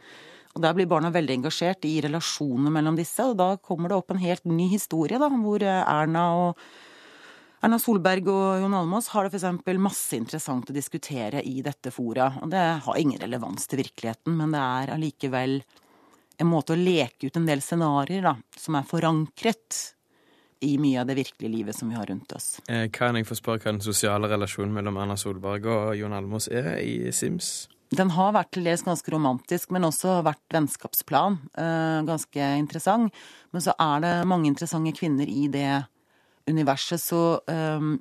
Og 0.55 0.63
Der 0.63 0.73
blir 0.73 0.89
barna 0.89 1.11
veldig 1.13 1.35
engasjert 1.39 1.85
i 1.85 1.99
relasjonene 2.01 2.71
mellom 2.73 2.97
disse, 2.97 3.21
og 3.21 3.37
da 3.37 3.53
kommer 3.61 3.91
det 3.91 3.99
opp 3.99 4.15
en 4.15 4.23
helt 4.23 4.47
ny 4.49 4.65
historie, 4.71 5.19
da, 5.21 5.29
hvor 5.29 5.63
eh, 5.63 5.83
Erna 5.83 6.29
og 6.47 6.63
Erna 7.59 7.75
Solberg 7.75 8.29
og 8.31 8.61
Jon 8.61 8.75
Almaas 8.77 9.09
har 9.11 9.27
det 9.27 9.35
f.eks. 9.35 9.75
masse 9.83 10.15
interessant 10.15 10.69
å 10.71 10.75
diskutere 10.75 11.41
i 11.43 11.59
dette 11.63 11.91
fora. 11.91 12.29
Og 12.39 12.51
det 12.53 12.65
har 12.85 12.99
ingen 12.99 13.19
relevans 13.19 13.67
til 13.67 13.81
virkeligheten, 13.81 14.37
men 14.39 14.55
det 14.55 14.61
er 14.63 14.93
allikevel 14.95 15.57
en 16.39 16.47
måte 16.47 16.71
å 16.71 16.79
leke 16.79 17.27
ut 17.27 17.35
en 17.35 17.49
del 17.49 17.59
scenarioer 17.59 18.39
som 18.55 18.79
er 18.79 18.87
forankret 18.87 19.79
i 20.63 20.77
mye 20.79 21.01
av 21.01 21.11
det 21.11 21.17
virkelige 21.19 21.51
livet 21.51 21.75
som 21.75 21.91
vi 21.91 21.99
har 21.99 22.07
rundt 22.07 22.31
oss. 22.35 22.61
Eh, 22.71 22.87
kan 22.95 23.19
jeg 23.19 23.27
få 23.27 23.35
spørre 23.35 23.63
hva 23.63 23.73
den 23.73 23.83
sosiale 23.83 24.31
relasjonen 24.31 24.73
mellom 24.75 24.99
Erna 24.99 25.19
Solberg 25.19 25.67
og 25.67 25.93
Jon 25.99 26.15
Almaas 26.15 26.47
er 26.47 26.77
i 26.79 27.11
Sims? 27.15 27.67
Den 27.95 28.11
har 28.13 28.35
vært 28.35 28.51
til 28.55 28.67
dels 28.69 28.85
ganske 28.85 29.11
romantisk, 29.11 29.71
men 29.73 29.87
også 29.87 30.19
vært 30.23 30.43
vennskapsplan. 30.53 31.39
Eh, 31.59 32.01
ganske 32.07 32.51
interessant. 32.59 33.23
Men 33.51 33.63
så 33.65 33.75
er 33.75 34.03
det 34.03 34.17
mange 34.29 34.47
interessante 34.51 34.93
kvinner 34.95 35.27
i 35.27 35.47
det 35.51 35.71
universet, 36.49 37.01
så 37.01 37.39
um, 37.45 37.97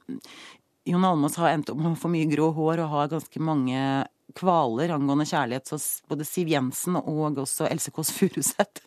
Jon 0.88 1.04
Almaas 1.04 1.36
har 1.36 1.52
endt 1.52 1.70
opp 1.72 1.80
med 1.80 1.92
å 1.92 2.00
få 2.00 2.10
mye 2.12 2.28
grå 2.30 2.48
hår 2.56 2.80
og 2.84 2.94
har 2.94 3.10
ganske 3.12 3.42
mange 3.44 3.80
kvaler 4.36 4.92
angående 4.94 5.26
kjærlighet. 5.28 5.68
Så 5.68 5.78
både 6.08 6.26
Siv 6.28 6.50
Jensen 6.52 6.98
og 7.00 7.40
også 7.42 7.68
Else 7.68 7.92
Kåss 7.94 8.12
Furuseth 8.16 8.84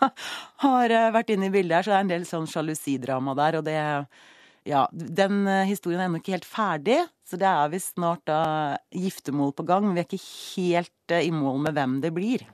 har 0.64 0.94
eh, 0.94 1.12
vært 1.14 1.32
inne 1.34 1.48
i 1.48 1.54
bildet 1.54 1.78
her, 1.80 1.86
så 1.86 1.92
det 1.92 1.98
er 1.98 2.04
en 2.06 2.12
del 2.14 2.28
sånn 2.28 2.50
sjalusidrama 2.50 3.36
der. 3.38 3.60
Og 3.60 3.66
det 3.66 3.80
Ja, 4.68 4.84
den 4.92 5.46
eh, 5.48 5.66
historien 5.70 6.02
er 6.02 6.10
ennå 6.10 6.20
ikke 6.20 6.36
helt 6.36 6.48
ferdig, 6.48 7.00
så 7.26 7.38
det 7.40 7.48
er 7.48 7.72
visst 7.72 7.94
snart 7.96 8.22
da 8.28 8.42
giftermål 8.92 9.54
på 9.56 9.66
gang. 9.66 9.86
Men 9.86 9.96
vi 9.96 10.04
er 10.04 10.08
ikke 10.10 10.24
helt 10.60 11.16
i 11.18 11.34
mål 11.34 11.62
med 11.66 11.78
hvem 11.78 12.00
det 12.04 12.14
blir. 12.14 12.46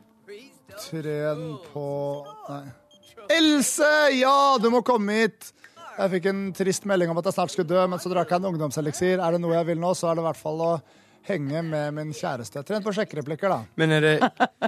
Tren 0.76 1.56
på 1.72 1.86
Nei. 2.48 2.64
Else! 3.32 3.88
Ja, 4.14 4.56
du 4.62 4.68
må 4.70 4.84
komme 4.86 5.25
hit! 5.25 5.50
Jeg 5.97 6.12
fikk 6.12 6.26
en 6.29 6.41
trist 6.53 6.85
melding 6.85 7.09
om 7.09 7.19
at 7.23 7.31
jeg 7.31 7.37
snart 7.38 7.53
skulle 7.55 7.71
dø, 7.71 7.81
men 7.88 8.00
så 8.03 8.11
drakk 8.12 8.29
jeg 8.29 8.43
en 8.43 8.50
ungdomseliksir. 8.50 9.17
Er 9.17 9.33
det 9.33 9.41
noe 9.41 9.55
jeg 9.57 9.69
vil 9.71 9.79
nå, 9.81 9.95
så 9.97 10.11
er 10.11 10.19
det 10.19 10.25
i 10.25 10.26
hvert 10.26 10.41
fall 10.41 10.61
å 10.61 10.73
henge 11.26 11.62
med 11.65 11.95
min 11.97 12.12
kjæreste. 12.15 12.62
Trent 12.69 12.85
på 12.85 12.93
sjekkereplikker, 12.95 13.50
da. 13.50 13.62
Men 13.81 13.97
er 13.97 14.05
det, 14.05 14.15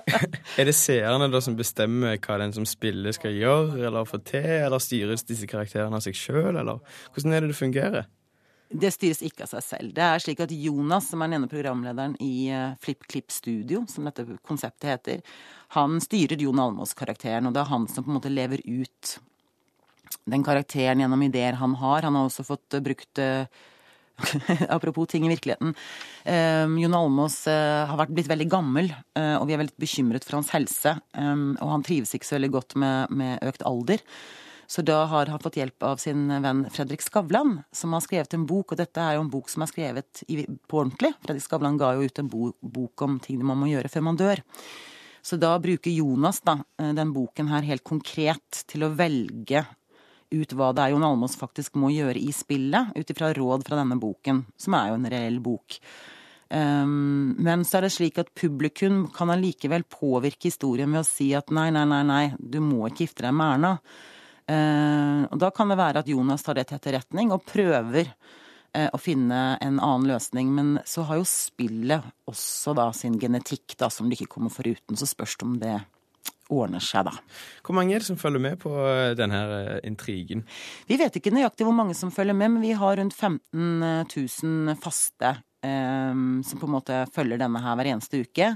er 0.61 0.71
det 0.71 0.75
seerne 0.77 1.29
da 1.31 1.43
som 1.45 1.57
bestemmer 1.59 2.17
hva 2.17 2.39
den 2.41 2.57
som 2.57 2.65
spiller 2.69 3.13
skal 3.15 3.37
gjøre 3.37 3.85
eller 3.91 4.09
få 4.09 4.23
til, 4.25 4.49
eller 4.65 4.83
styres 4.83 5.27
disse 5.29 5.49
karakterene 5.51 6.01
av 6.01 6.07
seg 6.07 6.17
sjøl, 6.17 6.55
eller 6.57 6.81
hvordan 7.13 7.37
er 7.37 7.45
det 7.45 7.53
det 7.53 7.61
fungerer? 7.61 8.09
Det 8.69 8.91
styres 8.93 9.23
ikke 9.25 9.47
av 9.47 9.53
seg 9.53 9.65
selv. 9.65 9.93
Det 9.97 10.05
er 10.05 10.21
slik 10.21 10.43
at 10.45 10.53
Jonas, 10.53 11.13
som 11.13 11.23
er 11.23 11.31
den 11.31 11.43
ene 11.43 11.53
programlederen 11.53 12.19
i 12.25 12.51
eh, 12.53 12.75
FlippKlipp 12.85 13.33
Studio, 13.33 13.85
som 13.89 14.09
dette 14.09 14.27
konseptet 14.45 14.91
heter, 14.91 15.39
han 15.77 16.01
styrer 16.05 16.41
Jon 16.41 16.61
Almaas-karakteren, 16.61 17.49
og 17.49 17.57
det 17.57 17.63
er 17.63 17.73
han 17.73 17.89
som 17.89 18.05
på 18.05 18.13
en 18.13 18.19
måte 18.19 18.33
lever 18.33 18.65
ut 18.65 19.19
den 20.31 20.45
karakteren 20.47 21.03
gjennom 21.03 21.23
ideer 21.27 21.59
han 21.61 21.77
har. 21.81 22.07
Han 22.07 22.19
har 22.19 22.29
også 22.29 22.47
fått 22.47 22.77
uh, 22.77 22.85
brukt 22.85 23.23
uh, 23.23 23.45
Apropos 24.75 25.07
ting 25.07 25.27
i 25.27 25.31
virkeligheten. 25.31 25.75
Um, 26.25 26.75
Jon 26.83 26.97
Almaas 26.99 27.45
uh, 27.47 27.87
har 27.87 28.01
vært, 28.01 28.17
blitt 28.17 28.31
veldig 28.31 28.49
gammel, 28.51 28.91
og 29.15 29.45
vi 29.47 29.55
er 29.55 29.61
veldig 29.63 29.79
bekymret 29.79 30.27
for 30.27 30.41
hans 30.41 30.51
helse. 30.51 30.97
Um, 31.15 31.53
og 31.63 31.71
han 31.77 31.87
trives 31.87 32.17
ikke 32.17 32.27
så 32.27 32.35
veldig 32.35 32.51
godt 32.57 32.75
med, 32.83 33.15
med, 33.15 33.39
økt 33.47 33.63
alder. 33.69 34.03
Så 34.69 34.83
da 34.85 34.99
har 35.09 35.31
han 35.31 35.41
fått 35.41 35.57
hjelp 35.57 35.87
av 35.87 36.03
sin 36.03 36.27
venn 36.43 36.67
Fredrik 36.75 37.01
Skavlan, 37.01 37.61
som 37.73 37.95
har 37.95 38.03
skrevet 38.05 38.35
en 38.37 38.45
bok. 38.51 38.75
Og 38.75 38.83
dette 38.83 39.01
er 39.01 39.17
jo 39.17 39.23
en 39.23 39.31
bok 39.33 39.49
som 39.49 39.63
er 39.65 39.71
skrevet 39.71 40.25
i, 40.27 40.43
på 40.45 40.83
ordentlig. 40.83 41.15
Fredrik 41.23 41.47
Skavlan 41.47 41.79
ga 41.81 41.95
jo 41.97 42.11
ut 42.11 42.21
en 42.21 42.29
bo, 42.29 42.51
bok 42.59 43.07
om 43.07 43.17
ting 43.23 43.39
man 43.41 43.63
må 43.63 43.71
gjøre 43.71 43.89
før 43.95 44.09
man 44.11 44.19
dør. 44.19 44.43
Så 45.25 45.39
da 45.41 45.55
bruker 45.63 45.95
Jonas 45.95 46.43
da, 46.47 46.59
den 46.77 47.15
boken 47.15 47.51
her 47.53 47.67
helt 47.67 47.85
konkret 47.87 48.63
til 48.71 48.87
å 48.87 48.93
velge 48.99 49.65
ut 50.35 50.53
hva 50.57 50.73
det 50.77 50.85
er 50.85 50.93
Jon 50.93 51.07
Almaas 51.07 51.37
faktisk 51.41 51.79
må 51.81 51.91
gjøre 51.95 52.21
i 52.21 52.33
spillet, 52.35 52.93
ut 52.97 53.11
ifra 53.13 53.33
råd 53.37 53.65
fra 53.67 53.79
denne 53.81 53.99
boken, 54.01 54.45
som 54.61 54.77
er 54.79 54.91
jo 54.91 54.99
en 54.99 55.11
reell 55.13 55.39
bok. 55.45 55.79
Um, 56.49 57.35
men 57.45 57.65
så 57.69 57.79
er 57.79 57.85
det 57.85 57.93
slik 57.93 58.19
at 58.23 58.33
publikum 58.37 59.03
kan 59.13 59.29
allikevel 59.35 59.85
påvirke 59.85 60.49
historien 60.49 60.93
ved 60.95 61.03
å 61.03 61.09
si 61.09 61.29
at 61.37 61.53
nei, 61.53 61.69
nei, 61.75 61.85
nei, 61.89 62.01
nei, 62.09 62.23
du 62.41 62.57
må 62.65 62.87
ikke 62.89 63.05
gifte 63.05 63.27
deg 63.27 63.37
med 63.37 63.59
Erna. 63.59 63.73
Uh, 64.49 65.27
og 65.29 65.37
da 65.43 65.51
kan 65.53 65.69
det 65.69 65.77
være 65.77 66.01
at 66.01 66.09
Jonas 66.09 66.45
tar 66.47 66.57
det 66.57 66.71
til 66.71 66.79
etterretning 66.79 67.35
og 67.35 67.45
prøver 67.49 68.09
uh, 68.09 68.89
å 68.89 69.01
finne 69.01 69.59
en 69.61 69.77
annen 69.77 70.09
løsning. 70.09 70.55
Men 70.57 70.79
så 70.89 71.05
har 71.11 71.21
jo 71.21 71.29
spillet 71.29 72.09
også 72.31 72.73
da 72.79 72.89
sin 72.97 73.21
genetikk, 73.21 73.77
da, 73.77 73.93
som 73.93 74.09
du 74.09 74.17
ikke 74.17 74.33
kommer 74.39 74.55
foruten. 74.55 74.97
Så 74.97 75.11
spørs 75.11 75.37
det 75.37 75.49
om 75.49 75.61
det 75.61 75.77
ordner 76.49 76.83
seg, 76.85 77.09
da. 77.09 77.15
Hvor 77.67 77.77
mange 77.77 77.95
er 77.95 78.03
det 78.03 78.09
som 78.09 78.21
følger 78.21 78.43
med 78.43 78.59
på 78.63 78.73
eh, 78.89 79.15
denne 79.19 79.43
eh, 79.59 79.75
intrigen? 79.89 80.45
Vi 80.89 80.99
vet 81.01 81.19
ikke 81.21 81.35
nøyaktig 81.35 81.67
hvor 81.69 81.77
mange 81.77 81.97
som 81.99 82.13
følger 82.15 82.37
med, 82.37 82.55
men 82.57 82.65
vi 82.65 82.75
har 82.79 82.99
rundt 83.01 83.17
15 83.17 84.09
000 84.15 84.79
faste 84.83 85.37
um, 85.65 86.43
som 86.45 86.61
på 86.61 86.69
en 86.69 86.77
måte 86.77 87.01
følger 87.15 87.41
denne 87.41 87.63
her 87.63 87.79
hver 87.79 87.93
eneste 87.93 88.23
uke. 88.25 88.53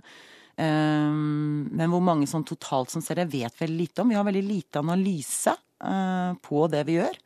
Um, 0.56 1.68
men 1.72 1.88
hvor 1.92 2.02
mange 2.04 2.28
sånn 2.28 2.46
totalt 2.46 2.92
som 2.92 3.04
ser 3.04 3.22
det, 3.22 3.30
vet 3.32 3.56
veldig 3.60 3.78
lite 3.78 4.02
om. 4.04 4.12
Vi 4.12 4.18
har 4.18 4.28
veldig 4.28 4.44
lite 4.46 4.82
analyse 4.82 5.54
uh, 5.84 6.32
på 6.44 6.66
det 6.72 6.84
vi 6.88 6.98
gjør. 7.00 7.18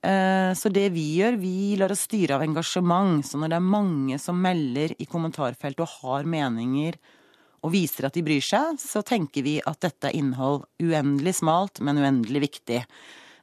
Uh, 0.00 0.52
så 0.56 0.72
det 0.72 0.88
vi 0.94 1.06
gjør, 1.20 1.40
vi 1.40 1.76
lar 1.80 1.92
oss 1.92 2.06
styre 2.08 2.36
av 2.36 2.44
engasjement. 2.44 3.24
Så 3.26 3.40
når 3.40 3.52
det 3.52 3.60
er 3.60 3.72
mange 3.76 4.20
som 4.22 4.40
melder 4.40 4.94
i 4.98 5.08
kommentarfeltet 5.08 5.84
og 5.84 5.96
har 6.00 6.28
meninger 6.28 7.00
og 7.60 7.72
viser 7.74 8.08
at 8.08 8.16
de 8.16 8.24
bryr 8.24 8.44
seg, 8.44 8.78
så 8.80 9.02
tenker 9.06 9.44
vi 9.44 9.58
at 9.60 9.80
dette 9.84 10.08
er 10.08 10.16
innhold 10.16 10.64
uendelig 10.80 11.36
smalt, 11.42 11.82
men 11.84 12.00
uendelig 12.00 12.44
viktig. 12.46 12.80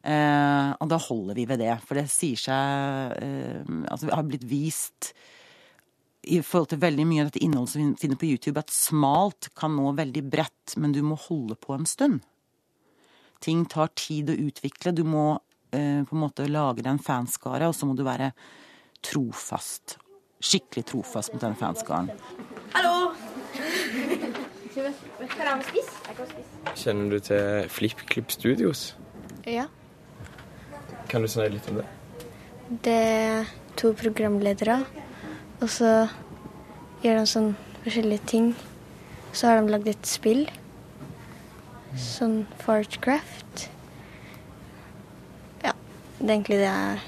Eh, 0.07 0.69
og 0.77 0.89
da 0.89 0.99
holder 1.01 1.37
vi 1.37 1.45
ved 1.49 1.61
det, 1.61 1.73
for 1.83 1.99
det 1.99 2.05
sier 2.07 2.39
seg 2.39 3.17
eh, 3.17 3.71
Altså, 3.91 4.07
vi 4.07 4.13
har 4.13 4.23
blitt 4.23 4.45
vist 4.47 5.11
i 6.27 6.39
forhold 6.43 6.69
til 6.71 6.81
veldig 6.81 7.05
mye 7.07 7.23
av 7.23 7.29
dette 7.29 7.43
innholdet 7.43 7.73
som 7.73 7.83
vi 7.83 7.99
finner 8.01 8.19
på 8.19 8.29
YouTube, 8.29 8.59
at 8.59 8.73
smalt 8.73 9.49
kan 9.57 9.75
nå 9.75 9.93
veldig 9.97 10.23
bredt, 10.27 10.75
men 10.81 10.95
du 10.95 11.01
må 11.05 11.19
holde 11.27 11.55
på 11.59 11.75
en 11.75 11.87
stund. 11.87 12.25
Ting 13.43 13.65
tar 13.69 13.93
tid 13.95 14.31
å 14.33 14.39
utvikle. 14.47 14.95
Du 14.97 15.05
må 15.07 15.27
eh, 15.71 16.03
på 16.03 16.17
en 16.17 16.23
måte 16.23 16.49
lage 16.49 16.81
deg 16.81 16.95
en 16.95 17.03
fanskare, 17.03 17.69
og 17.69 17.77
så 17.77 17.87
må 17.87 17.95
du 17.95 18.03
være 18.07 18.33
trofast. 19.05 19.99
Skikkelig 20.43 20.87
trofast 20.91 21.33
mot 21.33 21.43
den 21.45 21.57
fanskaren. 21.57 22.11
Hallo! 22.75 22.96
Kjenner 26.77 27.09
du 27.09 27.19
til 27.19 27.69
FlippKlipp 27.73 28.31
Studios? 28.31 28.95
Ja. 29.47 29.65
Kan 31.09 31.23
du 31.23 31.29
snakke 31.31 31.55
litt 31.55 31.69
om 31.71 31.79
det? 31.79 31.85
Det 32.83 32.93
er 32.93 33.51
to 33.79 33.93
programledere, 33.95 34.81
og 35.61 35.69
så 35.71 35.91
gjør 37.03 37.21
de 37.21 37.25
sånn 37.31 37.51
forskjellige 37.85 38.27
ting. 38.29 38.51
Så 39.31 39.47
har 39.47 39.61
de 39.61 39.71
lagd 39.71 39.87
et 39.91 40.09
spill. 40.09 40.45
Sånn 41.97 42.41
Fartcraft. 42.61 43.67
Ja, 45.63 45.73
det 46.19 46.27
er 46.27 46.35
egentlig 46.35 46.59
det 46.61 46.69
jeg 46.69 46.99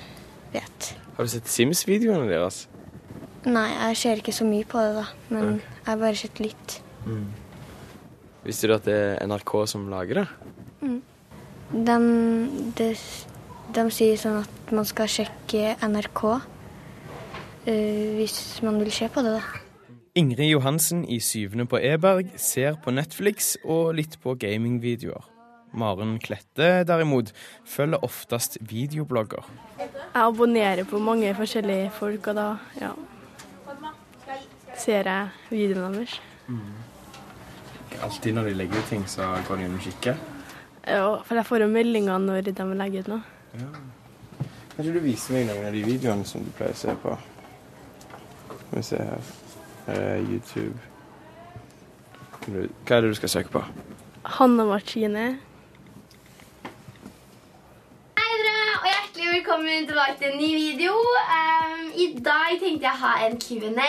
vet. 0.55 0.91
Har 1.17 1.27
du 1.27 1.33
sett 1.33 1.51
Sims-videoene 1.51 2.29
deres? 2.31 2.63
Nei, 3.47 3.67
jeg 3.71 3.99
ser 3.99 4.21
ikke 4.21 4.35
så 4.35 4.47
mye 4.47 4.67
på 4.67 4.81
det, 4.83 5.03
da. 5.03 5.05
Men 5.31 5.59
jeg 5.89 5.97
har 5.97 6.01
bare 6.03 6.17
sett 6.19 6.37
litt. 6.37 6.73
Mm. 7.09 7.29
Visste 8.43 8.67
du 8.69 8.75
at 8.75 8.85
det 8.85 8.93
er 8.93 9.23
NRK 9.25 9.53
som 9.71 9.87
lager 9.89 10.21
det? 10.21 10.27
Mm. 10.85 10.99
De, 11.73 11.95
de, 12.77 12.89
de, 13.73 13.85
sier 13.93 14.19
sånn 14.21 14.37
at 14.43 14.73
man 14.73 14.85
skal 14.85 15.09
sjekke 15.09 15.73
NRK 15.81 16.21
uh, 16.29 16.45
hvis 18.19 18.37
man 18.65 18.77
vil 18.83 18.93
se 18.93 19.09
på 19.09 19.25
det, 19.25 19.33
da. 19.39 19.65
Ingrid 20.19 20.51
Johansen 20.51 21.01
i 21.09 21.17
Syvende 21.23 21.65
på 21.69 21.81
Eberg 21.81 22.29
ser 22.37 22.77
på 22.83 22.93
Netflix 22.93 23.55
og 23.65 23.95
litt 23.97 24.19
på 24.21 24.37
gamingvideoer. 24.37 25.25
Maren 25.73 26.17
Klette 26.21 26.83
derimot 26.85 27.33
følger 27.65 28.05
oftest 28.05 28.57
videoblogger. 28.61 29.45
Jeg 29.81 30.21
abonnerer 30.21 30.85
på 30.89 31.01
mange 31.01 31.33
forskjellige 31.37 31.91
folk, 31.97 32.29
og 32.29 32.37
da 32.37 32.47
ja, 32.81 32.93
ser 34.79 35.07
jeg 35.09 35.27
videoene 35.51 36.01
deres. 36.01 36.19
Alltid 37.99 38.35
når 38.37 38.49
de 38.49 38.57
legger 38.61 38.79
ut 38.79 38.91
ting, 38.91 39.03
så 39.09 39.27
går 39.47 39.59
de 39.59 39.67
inn 39.67 39.75
og 39.75 39.83
kikker. 39.83 40.19
Ja, 40.87 41.09
for 41.25 41.35
jeg 41.37 41.45
får 41.45 41.65
jo 41.65 41.71
meldinger 41.71 42.17
når 42.23 42.47
de 42.47 42.67
legger 42.79 43.03
ut 43.03 43.11
noe. 43.11 43.23
Kanskje 44.75 44.95
du 44.95 45.01
viser 45.03 45.35
meg 45.35 45.49
noen 45.49 45.67
av 45.67 45.75
de 45.75 45.83
videoene 45.83 46.25
som 46.25 46.45
du 46.45 46.51
pleier 46.55 46.71
å 46.71 46.79
se 46.79 46.95
på? 47.03 47.17
Skal 48.47 48.77
vi 48.77 48.83
se 48.87 49.01
her. 49.09 49.33
Er 49.89 50.21
YouTube. 50.21 50.77
Hva 52.45 52.95
er 52.95 53.01
det 53.03 53.09
du 53.11 53.17
skal 53.17 53.31
søke 53.33 53.51
på? 53.57 53.63
Hanna 54.37 54.63
Martine. 54.69 55.25
Hei 58.19 58.33
dere, 58.43 58.65
og 58.77 58.87
hjertelig 58.87 59.27
velkommen 59.33 59.89
tilbake 59.89 60.15
til 60.21 60.31
en 60.31 60.39
ny 60.39 60.51
video. 60.55 60.93
Um, 60.93 61.78
I 61.99 62.07
dag 62.15 62.59
tenkte 62.61 62.85
jeg 62.85 62.95
å 62.95 63.01
ha 63.01 63.13
en 63.25 63.33
Q&A, 63.41 63.87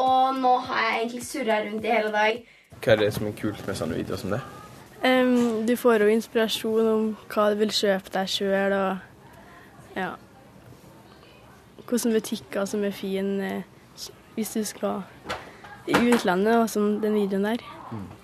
og 0.00 0.38
nå 0.40 0.52
har 0.64 0.84
jeg 0.84 0.94
egentlig 1.00 1.24
surret 1.26 1.66
rundt 1.66 1.84
i 1.84 1.92
hele 1.92 2.12
dag. 2.14 2.38
Hva 2.80 2.94
er 2.94 3.02
det 3.02 3.10
som 3.12 3.26
er 3.28 3.34
kult 3.36 3.60
med 3.66 3.76
sånne 3.76 3.98
videoer 3.98 4.20
som 4.22 4.32
det? 4.32 4.40
Um, 5.04 5.66
du 5.68 5.74
får 5.76 6.04
jo 6.04 6.14
inspirasjon 6.14 6.88
om 6.88 7.04
hva 7.32 7.50
du 7.52 7.58
vil 7.60 7.72
kjøpe 7.74 8.12
deg 8.14 8.32
sjøl, 8.32 8.76
og 8.76 9.96
ja 9.98 10.10
Hvilke 11.90 12.12
butikker 12.14 12.68
som 12.70 12.84
er 12.86 12.92
fine 12.94 13.52
hvis 14.36 14.52
du 14.54 14.62
skal 14.64 15.02
i 15.90 15.96
utlandet, 15.98 16.54
og 16.62 16.68
som 16.70 17.00
den 17.02 17.16
videoen 17.18 17.48
der. 17.48 17.64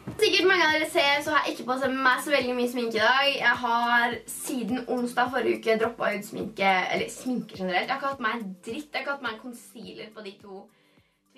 Sikkert 0.07 0.47
mange 0.47 0.63
av 0.63 0.77
dere 0.77 0.87
ser, 0.91 1.19
så 1.25 1.33
har 1.35 1.47
jeg 1.47 1.57
ikke 1.57 1.67
på 1.67 1.91
meg 1.91 2.21
så 2.23 2.31
veldig 2.31 2.55
mye 2.55 2.71
sminke 2.71 3.01
i 3.01 3.03
dag. 3.03 3.31
Jeg 3.41 3.55
har 3.63 4.13
siden 4.31 4.85
onsdag 4.87 5.33
forrige 5.35 5.59
uke 5.59 5.75
droppa 5.81 6.13
ut 6.15 6.29
sminke, 6.29 6.73
eller 6.95 7.11
sminke 7.11 7.59
generelt. 7.59 7.89
Jeg 7.89 7.91
har 7.91 7.99
ikke 7.99 8.13
hatt 8.13 8.23
meg 8.23 8.37
en 8.39 8.53
dritt. 8.63 8.87
Jeg 8.93 9.01
har 9.01 9.05
ikke 9.05 9.17
hatt 9.17 9.25
meg 9.27 9.35
en 9.35 9.43
concealer 9.43 10.13
på 10.15 10.27
de 10.27 10.35
to. 10.45 10.61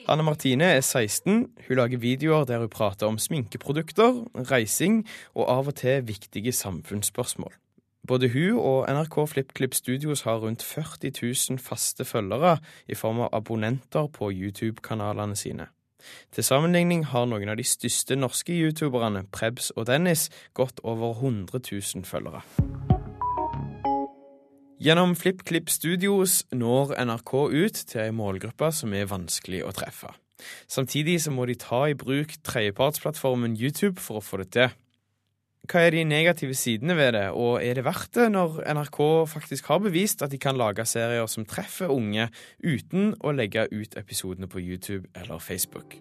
Anne 0.06 0.22
Martine 0.22 0.68
er 0.76 0.80
16. 0.80 1.48
Hun 1.68 1.80
lager 1.80 1.98
videoer 1.98 2.44
der 2.44 2.60
hun 2.60 2.68
prater 2.68 3.08
om 3.08 3.18
sminkeprodukter, 3.18 4.20
reising 4.52 5.00
og 5.34 5.48
av 5.48 5.72
og 5.72 5.80
til 5.80 6.04
viktige 6.06 6.52
samfunnsspørsmål. 6.52 7.56
Både 8.08 8.28
hun 8.32 8.60
og 8.60 8.86
NRK 8.88 9.16
FlippKlipp 9.32 9.74
Studios 9.74 10.22
har 10.28 10.38
rundt 10.44 10.62
40 10.62 11.12
000 11.50 11.58
faste 11.58 12.04
følgere 12.04 12.58
i 12.88 12.94
form 12.94 13.20
av 13.26 13.32
abonnenter 13.32 14.06
på 14.12 14.30
YouTube-kanalene 14.32 15.36
sine. 15.36 15.66
Til 16.34 16.46
sammenligning 16.46 17.06
har 17.12 17.26
noen 17.28 17.50
av 17.50 17.58
de 17.58 17.66
største 17.66 18.16
norske 18.18 18.54
youtuberne, 18.54 19.24
Prebz 19.32 19.72
og 19.76 19.88
Dennis, 19.90 20.28
gått 20.54 20.80
over 20.84 21.16
100 21.18 21.60
000 21.60 22.06
følgere. 22.08 22.44
Gjennom 24.78 25.16
FlippKlipp 25.18 25.72
Studios 25.74 26.44
når 26.54 26.92
NRK 27.02 27.32
ut 27.50 27.78
til 27.90 28.02
ei 28.04 28.12
målgruppe 28.14 28.70
som 28.70 28.92
er 28.94 29.08
vanskelig 29.10 29.64
å 29.66 29.72
treffe. 29.74 30.12
Samtidig 30.70 31.16
så 31.24 31.32
må 31.34 31.48
de 31.50 31.56
ta 31.58 31.88
i 31.90 31.96
bruk 31.98 32.36
tredjepartsplattformen 32.46 33.56
YouTube 33.58 33.98
for 33.98 34.20
å 34.20 34.24
få 34.24 34.38
det 34.44 34.52
til. 34.54 34.76
Hva 35.68 35.82
er 35.84 35.92
de 35.92 36.02
negative 36.08 36.54
sidene 36.56 36.94
ved 36.96 37.10
det, 37.12 37.26
og 37.36 37.58
er 37.60 37.76
det 37.76 37.82
verdt 37.84 38.14
det 38.16 38.30
når 38.32 38.62
NRK 38.72 38.98
faktisk 39.28 39.66
har 39.68 39.82
bevist 39.84 40.22
at 40.24 40.32
de 40.32 40.40
kan 40.40 40.56
lage 40.56 40.86
serier 40.88 41.28
som 41.28 41.44
treffer 41.44 41.92
unge, 41.92 42.30
uten 42.64 43.10
å 43.20 43.34
legge 43.36 43.66
ut 43.68 43.98
episodene 44.00 44.48
på 44.48 44.62
YouTube 44.64 45.04
eller 45.12 45.42
Facebook? 45.44 45.98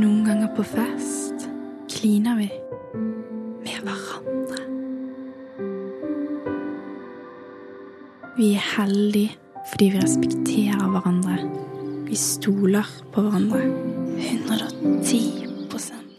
Noen 0.00 0.24
ganger 0.24 0.48
på 0.56 0.64
fest 0.64 1.44
kliner 1.92 2.40
vi 2.40 2.48
med 3.66 3.84
hverandre. 3.84 4.64
Vi 8.40 8.54
er 8.56 8.64
heldige 8.78 9.36
fordi 9.74 9.92
vi 9.92 10.00
respekterer 10.00 10.88
hverandre. 10.96 11.36
Vi 12.08 12.16
stoler 12.16 12.88
på 13.12 13.28
hverandre. 13.28 13.66
110 14.16 15.42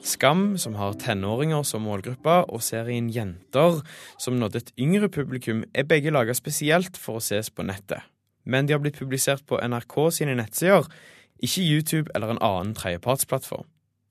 Skam, 0.03 0.57
som 0.59 0.75
har 0.75 0.97
tenåringer 0.99 1.63
som 1.63 1.85
målgruppe, 1.87 2.41
og 2.51 2.63
serien 2.63 3.07
Jenter, 3.13 3.79
som 4.19 4.35
nådde 4.39 4.59
et 4.59 4.73
yngre 4.75 5.07
publikum, 5.07 5.63
er 5.73 5.87
begge 5.87 6.11
laga 6.11 6.35
spesielt 6.35 6.99
for 6.99 7.19
å 7.19 7.23
ses 7.23 7.49
på 7.49 7.63
nettet. 7.63 8.03
Men 8.43 8.67
de 8.67 8.75
har 8.75 8.81
blitt 8.83 8.99
publisert 8.99 9.45
på 9.47 9.59
NRK 9.63 9.95
sine 10.11 10.35
nettsider, 10.35 10.89
ikke 11.43 11.63
YouTube 11.63 12.11
eller 12.15 12.33
en 12.33 12.43
annen 12.43 12.75
tredjepartsplattform. 12.75 13.63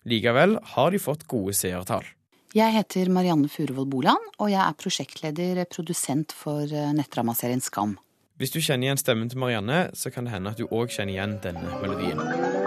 Likevel 0.08 0.56
har 0.74 0.90
de 0.90 1.00
fått 1.00 1.28
gode 1.30 1.54
seertall. 1.56 2.08
Jeg 2.56 2.72
heter 2.74 3.08
Marianne 3.12 3.48
Furuvold 3.48 3.92
Boland, 3.92 4.32
og 4.40 4.50
jeg 4.52 4.60
er 4.60 4.80
prosjektleder, 4.80 5.62
produsent 5.72 6.34
for 6.36 6.64
eh, 6.68 6.90
nettdramaserien 6.96 7.62
Skam. 7.64 7.94
Hvis 8.40 8.52
du 8.52 8.60
kjenner 8.60 8.88
igjen 8.88 9.00
stemmen 9.00 9.30
til 9.32 9.40
Marianne, 9.40 9.86
så 9.96 10.12
kan 10.12 10.26
det 10.26 10.34
hende 10.34 10.52
at 10.52 10.60
du 10.60 10.66
òg 10.68 10.92
kjenner 10.92 11.14
igjen 11.14 11.38
denne 11.44 11.80
melodien. 11.84 12.61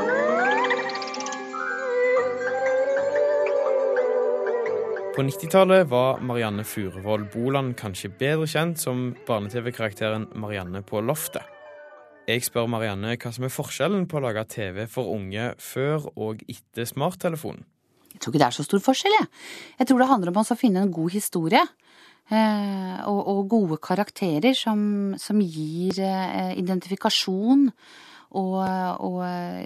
På 5.16 5.24
90-tallet 5.24 5.88
var 5.88 6.18
Marianne 6.20 6.66
Furevold 6.68 7.30
Boland 7.32 7.78
kanskje 7.80 8.10
bedre 8.20 8.50
kjent 8.52 8.82
som 8.84 9.14
barne-TV-karakteren 9.24 10.26
Marianne 10.36 10.82
på 10.84 11.00
loftet. 11.00 11.46
Jeg 12.28 12.44
spør 12.44 12.68
Marianne 12.68 13.14
hva 13.16 13.32
som 13.32 13.46
er 13.48 13.54
forskjellen 13.54 14.10
på 14.12 14.20
å 14.20 14.24
lage 14.26 14.44
TV 14.52 14.82
for 14.92 15.14
unge 15.14 15.54
før 15.64 16.10
og 16.20 16.44
etter 16.52 16.90
smarttelefonen. 16.90 17.64
Jeg 18.12 18.20
tror 18.20 18.34
ikke 18.34 18.42
det 18.44 18.50
er 18.50 18.58
så 18.58 18.66
stor 18.68 18.84
forskjell, 18.90 19.16
jeg. 19.16 19.30
Jeg 19.80 19.88
tror 19.88 20.04
det 20.04 20.10
handler 20.12 20.34
om 20.34 20.42
å 20.44 20.60
finne 20.60 20.84
en 20.84 20.92
god 21.00 21.16
historie. 21.16 21.64
Eh, 22.28 23.00
og, 23.08 23.46
gode 23.48 23.80
karakterer 23.80 24.52
som, 24.58 25.16
som 25.22 25.40
gir 25.40 25.96
eh, 26.04 26.58
identifikasjon 26.60 27.70
og, 28.36 28.58
og, 29.06 29.20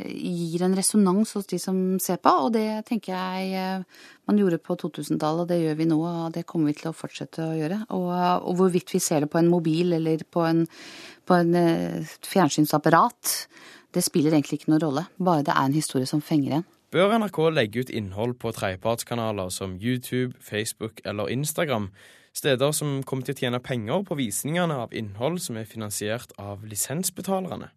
gir 0.09 0.63
en 0.65 0.75
resonans 0.77 1.31
hos 1.37 1.47
de 1.49 1.59
som 1.61 1.77
ser 2.01 2.19
på. 2.21 2.33
Og 2.45 2.53
det 2.53 2.65
tenker 2.89 3.15
jeg 3.15 3.53
eh, 3.57 4.01
man 4.29 4.39
gjorde 4.39 4.61
på 4.61 4.77
2000-tallet, 4.81 5.45
og 5.45 5.49
det 5.49 5.61
gjør 5.61 5.79
vi 5.79 5.87
nå, 5.89 5.99
og 5.99 6.33
det 6.35 6.45
kommer 6.49 6.71
vi 6.71 6.81
til 6.81 6.91
å 6.91 6.97
fortsette 6.97 7.45
å 7.45 7.55
gjøre. 7.57 7.81
Og, 7.95 8.11
og 8.49 8.59
hvorvidt 8.59 8.93
vi 8.93 9.01
ser 9.03 9.25
det 9.25 9.31
på 9.33 9.41
en 9.41 9.51
mobil 9.51 9.95
eller 9.97 10.25
på 10.29 10.45
en, 10.45 10.65
på 11.25 11.39
en 11.39 11.55
eh, 11.57 12.17
fjernsynsapparat, 12.27 13.35
det 13.95 14.05
spiller 14.05 14.35
egentlig 14.35 14.61
ikke 14.61 14.73
noen 14.73 14.85
rolle. 14.85 15.07
Bare 15.17 15.45
det 15.47 15.55
er 15.55 15.65
en 15.65 15.79
historie 15.79 16.09
som 16.09 16.21
fenger 16.21 16.59
en. 16.59 16.67
Bør 16.89 17.11
NRK 17.21 17.43
legge 17.53 17.83
ut 17.83 17.91
innhold 17.93 18.39
på 18.41 18.49
tredjepartskanaler 18.53 19.51
som 19.53 19.75
YouTube, 19.77 20.33
Facebook 20.41 21.01
eller 21.05 21.29
Instagram? 21.29 21.91
Steder 22.33 22.71
som 22.73 23.01
kommer 23.05 23.25
til 23.25 23.35
å 23.35 23.41
tjene 23.43 23.59
penger 23.61 24.05
på 24.05 24.17
visningene 24.17 24.77
av 24.85 24.93
innhold 24.93 25.37
som 25.43 25.57
er 25.59 25.69
finansiert 25.69 26.33
av 26.41 26.65
lisensbetalerne? 26.65 27.69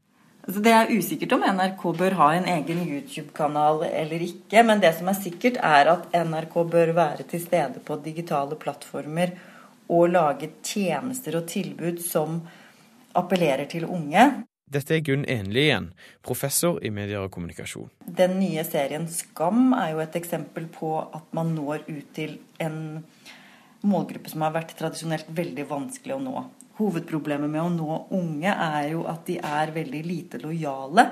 Altså, 0.42 0.59
det 0.59 0.72
er 0.74 0.90
usikkert 0.90 1.37
om 1.37 1.44
NRK 1.46 1.83
bør 2.00 2.16
ha 2.18 2.28
en 2.35 2.48
egen 2.50 2.81
YouTube-kanal 2.83 3.85
eller 3.87 4.24
ikke. 4.26 4.64
Men 4.66 4.83
det 4.83 4.90
som 4.98 5.11
er 5.12 5.18
sikkert, 5.18 5.61
er 5.62 5.90
at 5.92 6.09
NRK 6.11 6.57
bør 6.72 6.94
være 6.96 7.26
til 7.31 7.42
stede 7.44 7.83
på 7.87 8.00
digitale 8.02 8.59
plattformer 8.59 9.37
og 9.92 10.09
lage 10.11 10.50
tjenester 10.66 11.38
og 11.38 11.46
tilbud 11.50 12.00
som 12.02 12.40
appellerer 13.18 13.68
til 13.70 13.87
unge. 13.87 14.24
Dette 14.72 14.96
er 14.96 15.02
Gunn 15.05 15.26
Enli 15.28 15.66
igjen, 15.66 15.90
professor 16.24 16.78
i 16.81 16.90
medier 16.90 17.20
og 17.20 17.31
kommunikasjon. 17.35 17.90
Den 18.09 18.38
nye 18.40 18.64
serien 18.64 19.05
Skam 19.12 19.74
er 19.76 19.92
jo 19.92 20.00
et 20.02 20.16
eksempel 20.16 20.66
på 20.72 20.94
at 21.02 21.26
man 21.37 21.52
når 21.55 21.85
ut 21.90 22.09
til 22.16 22.38
en 22.62 23.02
målgruppe 23.85 24.33
som 24.33 24.46
har 24.46 24.55
vært 24.57 24.72
tradisjonelt 24.78 25.28
veldig 25.37 25.68
vanskelig 25.68 26.16
å 26.16 26.22
nå. 26.24 26.44
Hovedproblemet 26.79 27.51
med 27.51 27.63
å 27.63 27.71
nå 27.73 27.97
unge 28.17 28.53
er 28.53 28.93
jo 28.95 29.05
at 29.11 29.27
de 29.29 29.39
er 29.39 29.75
veldig 29.75 30.03
lite 30.07 30.41
lojale. 30.43 31.07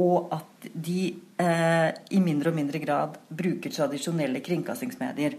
Og 0.00 0.32
at 0.32 0.70
de 0.72 1.10
eh, 1.36 1.88
i 2.16 2.20
mindre 2.24 2.48
og 2.52 2.56
mindre 2.56 2.80
grad 2.80 3.18
bruker 3.28 3.74
tradisjonelle 3.74 4.40
kringkastingsmedier. 4.44 5.36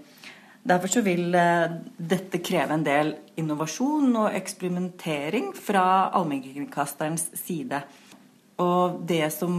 Derfor 0.63 0.87
så 0.93 1.01
vil 1.03 1.33
eh, 1.35 1.73
dette 1.97 2.39
kreve 2.45 2.77
en 2.77 2.85
del 2.85 3.09
innovasjon 3.41 4.13
og 4.21 4.37
eksperimentering 4.37 5.49
fra 5.57 6.13
allmennkringkasterens 6.13 7.31
side. 7.41 7.81
Og 8.61 9.01
det 9.09 9.25
som 9.33 9.57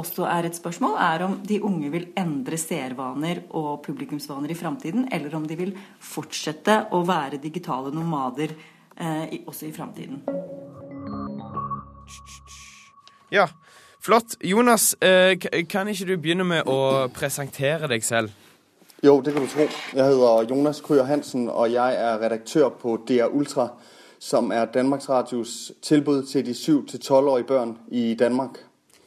også 0.00 0.26
er 0.28 0.46
et 0.46 0.58
spørsmål, 0.58 0.98
er 1.02 1.24
om 1.24 1.38
de 1.46 1.60
unge 1.66 1.88
vil 1.92 2.10
endre 2.18 2.58
seervaner 2.60 3.42
og 3.58 3.80
publikumsvaner 3.86 4.52
i 4.52 4.58
framtiden, 4.58 5.08
eller 5.12 5.34
om 5.38 5.46
de 5.46 5.56
vil 5.58 5.72
fortsette 5.98 6.76
å 6.94 7.02
være 7.06 7.40
digitale 7.42 7.94
nomader 7.94 8.54
også 9.46 9.66
i 9.66 9.72
framtiden. 9.72 10.22
Ja, 13.32 13.46
flott. 14.02 14.36
Jonas, 14.44 14.96
eh, 15.00 15.38
kan 15.68 15.88
ikke 15.88 16.04
du 16.04 16.16
begynne 16.16 16.44
med 16.44 16.66
å 16.66 17.08
presentere 17.14 17.88
deg 17.88 18.04
selv? 18.04 18.30
Jo, 19.02 19.20
det 19.20 19.32
kan 19.32 19.42
du 19.42 19.48
tro. 19.48 19.66
Jeg 19.94 20.04
heter 20.04 20.50
Jonas 20.50 20.80
Kryer 20.80 21.04
Hansen, 21.04 21.48
og 21.48 21.72
jeg 21.72 21.94
er 21.94 22.18
redaktør 22.20 22.68
på 22.68 22.98
DR 23.08 23.30
Ultra, 23.32 23.68
som 24.18 24.50
er 24.50 24.64
Danmarks 24.64 25.08
Radios 25.08 25.72
tilbud 25.82 26.26
til 26.26 26.46
de 26.46 26.52
7-12-årige 26.52 27.46
børn 27.46 27.78
i 27.88 28.14
Danmark. 28.14 28.58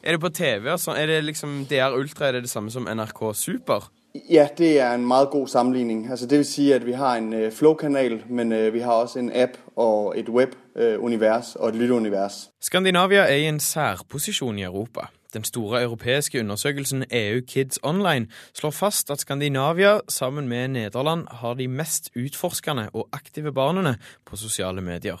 Er 0.02 0.12
det 0.12 0.20
på 0.20 0.28
TV? 0.28 0.66
Altså? 0.70 0.90
Er 0.90 1.06
det 1.06 1.24
liksom 1.24 1.66
DR 1.70 1.94
Ultra 1.94 2.26
er 2.26 2.32
det 2.32 2.42
det 2.42 2.50
samme 2.50 2.70
som 2.70 2.88
NRK 2.96 3.34
Super? 3.34 3.90
Ja, 4.30 4.48
det 4.58 4.80
er 4.80 4.94
en 4.94 5.06
meget 5.06 5.30
god 5.30 5.48
sammenligning. 5.48 6.10
Altså, 6.10 6.26
det 6.26 6.38
vil 6.38 6.46
si 6.46 6.72
at 6.72 6.86
vi 6.86 6.92
har 6.92 7.16
en 7.16 7.34
uh, 7.34 7.52
Flow-kanal, 7.52 8.22
men 8.28 8.52
uh, 8.52 8.72
vi 8.72 8.78
har 8.78 8.92
også 8.92 9.18
en 9.18 9.30
app 9.34 9.50
og 9.76 10.14
et 10.18 10.28
web-univers 10.28 11.56
og 11.56 11.68
et 11.68 11.74
lytteunivers. 11.74 12.50
Skandinavia 12.60 13.26
er 13.26 13.42
i 13.42 13.48
en 13.48 13.60
særposisjon 13.60 14.58
i 14.58 14.62
Europa. 14.62 15.08
Den 15.34 15.44
store 15.44 15.82
europeiske 15.82 16.40
undersøkelsen 16.40 17.04
EU 17.10 17.40
Kids 17.48 17.78
Online 17.82 18.26
slår 18.54 18.70
fast 18.70 19.10
at 19.10 19.20
Skandinavia 19.20 19.98
sammen 20.08 20.48
med 20.48 20.68
Nederland 20.68 21.26
har 21.30 21.54
de 21.54 21.68
mest 21.68 22.10
utforskende 22.16 22.88
og 22.92 23.08
aktive 23.12 23.52
barna 23.52 23.96
på 24.26 24.36
sosiale 24.36 24.80
medier. 24.80 25.18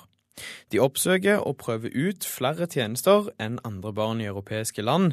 De 0.72 0.78
oppsøker 0.78 1.36
og 1.36 1.56
prøver 1.56 1.90
ut 1.94 2.26
flere 2.26 2.66
tjenester 2.66 3.30
enn 3.40 3.58
andre 3.64 3.92
barn 3.92 4.20
i 4.20 4.30
europeiske 4.30 4.82
land, 4.82 5.12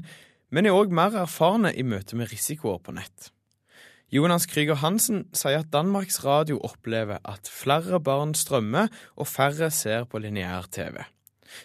men 0.52 0.66
er 0.66 0.78
òg 0.78 0.94
mer 0.94 1.18
erfarne 1.18 1.74
i 1.74 1.86
møte 1.86 2.18
med 2.18 2.32
risikoer 2.32 2.82
på 2.82 2.94
nett. 2.98 3.32
Jonas 4.14 4.48
Krüger 4.48 4.76
Hansen 4.76 5.30
sier 5.32 5.62
at 5.62 5.70
Danmarks 5.72 6.26
Radio 6.26 6.58
opplever 6.68 7.22
at 7.24 7.48
flere 7.48 8.02
barn 8.04 8.34
strømmer 8.36 8.88
og 9.16 9.28
færre 9.28 9.72
ser 9.72 10.04
på 10.04 10.20
lineær 10.20 10.68
TV. 10.72 11.00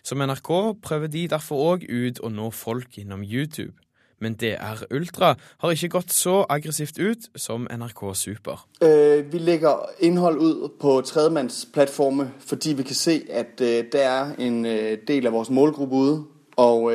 Som 0.04 0.22
NRK 0.22 0.78
prøver 0.82 1.06
de 1.10 1.24
derfor 1.28 1.72
òg 1.72 1.88
ut 1.90 2.22
å 2.22 2.30
nå 2.30 2.52
folk 2.54 3.00
gjennom 3.00 3.26
YouTube. 3.26 3.74
Men 4.22 4.38
DR 4.38 4.86
Ultra 4.94 5.34
har 5.58 5.74
ikke 5.74 5.90
gått 5.98 6.14
så 6.14 6.44
aggressivt 6.48 7.02
ut 7.02 7.26
som 7.34 7.66
NRK 7.66 8.14
Super. 8.14 8.62
Uh, 8.78 9.26
vi 9.26 9.42
legger 9.42 9.90
innhold 9.98 10.38
ut 10.38 10.78
på 10.78 11.00
tredjemannsplattformer 11.02 12.30
fordi 12.38 12.78
vi 12.78 12.86
kan 12.86 13.02
se 13.02 13.20
at 13.26 13.58
uh, 13.58 13.82
det 13.90 14.06
er 14.06 14.36
en 14.38 14.62
uh, 14.62 14.94
del 15.08 15.26
av 15.26 15.34
vår 15.34 15.50
målgruppe 15.50 15.96
ute. 15.98 16.24
Og, 16.56 16.92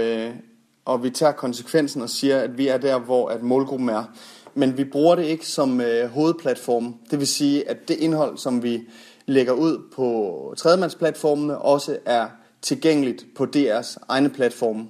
og, 0.85 1.03
vi 1.03 1.09
tar 1.13 1.35
konsekvensen 1.37 2.01
og 2.01 2.09
sier 2.09 2.47
at 2.47 2.55
vi 2.57 2.71
er 2.73 2.79
der 2.81 2.97
hvor 2.97 3.29
målgruppen 3.43 3.91
er 3.93 4.07
men 4.53 4.77
vi 4.77 4.83
bruger 4.83 5.15
det 5.15 5.23
ikke 5.23 5.47
som 5.47 5.81
øh, 5.81 6.09
hovedplatform. 6.09 6.95
Det 7.11 7.19
vil 7.19 7.27
sige, 7.27 7.69
at 7.69 7.87
det 7.87 7.97
indhold, 7.97 8.37
som 8.37 8.63
vi 8.63 8.81
lægger 9.25 9.53
ud 9.53 9.81
på 9.95 10.53
tredjemandsplatformene, 10.57 11.57
også 11.57 11.97
er 12.05 12.27
tilgængeligt 12.61 13.25
på 13.35 13.47
DR's 13.55 13.97
egne 14.07 14.29
platforme. 14.29 14.87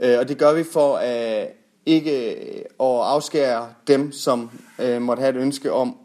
Øh, 0.00 0.18
og 0.18 0.28
det 0.28 0.38
gør 0.38 0.52
vi 0.52 0.64
for 0.64 0.94
øh, 0.94 1.46
ikke 1.86 2.36
å 2.78 3.00
at 3.00 3.06
afskære 3.06 3.68
dem, 3.86 4.12
som 4.12 4.50
øh, 4.78 5.02
måtte 5.02 5.20
have 5.20 5.36
et 5.36 5.42
ønske 5.42 5.72
om 5.72 5.96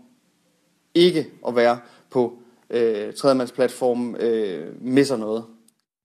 ikke 0.94 1.28
at 1.48 1.56
være 1.56 1.80
på 2.10 2.34
øh, 2.70 3.14
tredjemandsplatformen, 3.14 4.16
øh, 4.16 4.68
misser 4.82 5.18
noget. 5.18 5.44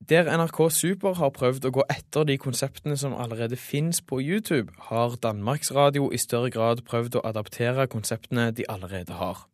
Der 0.08 0.24
NRK 0.32 0.70
Super 0.72 1.12
har 1.18 1.28
prøvd 1.36 1.66
å 1.68 1.70
gå 1.76 1.82
etter 1.92 2.24
de 2.24 2.38
konseptene 2.40 2.96
som 2.96 3.12
allerede 3.12 3.58
finnes 3.60 4.00
på 4.00 4.16
YouTube, 4.24 4.72
har 4.88 5.18
Danmarks 5.20 5.68
Radio 5.76 6.08
i 6.08 6.18
større 6.18 6.48
grad 6.50 6.80
prøvd 6.88 7.18
å 7.20 7.22
adaptere 7.28 7.84
konseptene 7.92 8.48
de 8.56 8.64
allerede 8.72 9.18
har. 9.20 9.44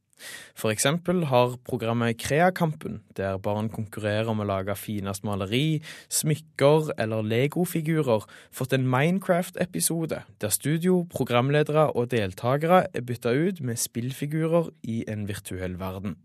For 0.54 0.70
eksempel 0.70 1.26
har 1.32 1.58
programmet 1.66 2.20
Kreakampen, 2.22 3.02
der 3.18 3.42
barn 3.42 3.68
konkurrerer 3.74 4.30
om 4.30 4.40
å 4.40 4.46
lage 4.46 4.78
finest 4.78 5.26
maleri, 5.26 5.82
smykker 6.08 6.94
eller 6.94 7.26
legofigurer, 7.26 8.24
fått 8.54 8.72
en 8.78 8.86
Minecraft-episode, 8.86 10.22
der 10.40 10.54
studio, 10.54 11.02
programledere 11.10 11.90
og 11.90 12.12
deltakere 12.14 12.86
er 12.94 13.04
bytta 13.04 13.34
ut 13.34 13.60
med 13.60 13.82
spillfigurer 13.82 14.70
i 14.86 15.02
en 15.10 15.26
virtuell 15.28 15.76
verden. 15.82 16.16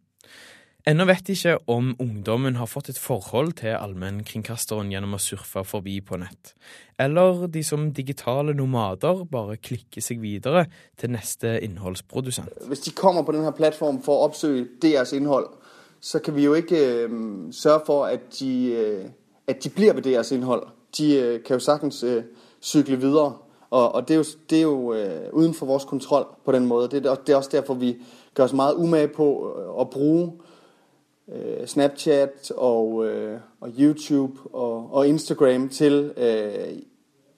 Ennå 0.87 1.05
vet 1.05 1.27
de 1.27 1.35
ikke 1.35 1.59
om 1.69 1.91
ungdommen 2.01 2.55
har 2.57 2.65
fått 2.65 2.87
et 2.89 2.97
forhold 2.97 3.51
til 3.59 3.75
allmennkringkasteren 3.77 4.89
gjennom 4.89 5.13
å 5.13 5.19
surfe 5.21 5.61
forbi 5.67 5.99
på 6.01 6.17
nett, 6.17 6.55
eller 6.97 7.45
de 7.53 7.61
som 7.65 7.91
digitale 7.93 8.55
nomader 8.57 9.21
bare 9.29 9.59
klikker 9.61 10.01
seg 10.01 10.23
videre 10.23 10.65
til 10.97 11.13
neste 11.13 11.53
innholdsprodusent. 11.61 12.65
Hvis 12.65 12.87
de 12.87 12.95
kommer 12.97 13.21
på 13.21 13.37
denne 13.37 13.53
plattformen 13.53 14.01
for 14.01 14.17
å 14.17 14.31
oppsøke 14.31 14.81
deres 14.81 15.13
innhold, 15.13 15.51
så 16.01 16.17
kan 16.17 16.33
vi 16.33 16.47
jo 16.47 16.57
ikke 16.57 16.81
sørge 17.53 17.85
for 17.85 18.09
at 18.09 18.25
de, 18.39 18.51
uh, 18.73 19.05
at 19.53 19.61
de 19.61 19.69
blir 19.69 19.93
ved 19.93 20.09
deres 20.09 20.33
innhold. 20.33 20.65
De 20.97 21.11
uh, 21.13 21.39
kan 21.45 21.59
jo 21.59 21.61
sagtens 21.61 22.01
uh, 22.01 22.23
sykle 22.57 22.97
videre. 22.97 23.35
Og, 23.71 24.01
det 24.07 24.17
er 24.17 24.19
jo, 24.19 24.25
det 24.49 24.57
er 24.57 24.63
jo 24.65 24.95
utenfor 25.31 25.69
vår 25.69 25.85
kontroll 25.87 26.25
på 26.43 26.51
den 26.51 26.65
måten. 26.67 27.03
Det, 27.03 27.05
er 27.07 27.37
også 27.37 27.53
derfor 27.53 27.77
vi 27.79 27.93
gjør 28.35 28.49
oss 28.49 28.55
meget 28.57 28.81
umage 28.81 29.13
på 29.15 29.27
å 29.71 29.85
bruke 29.87 30.50
Øh, 31.29 31.67
Snapchat 31.67 32.51
og, 32.57 33.05
øh, 33.05 33.39
og 33.59 33.69
YouTube 33.79 34.39
og, 34.53 34.93
og, 34.93 35.07
Instagram 35.07 35.69
til 35.69 36.13
øh, 36.17 36.81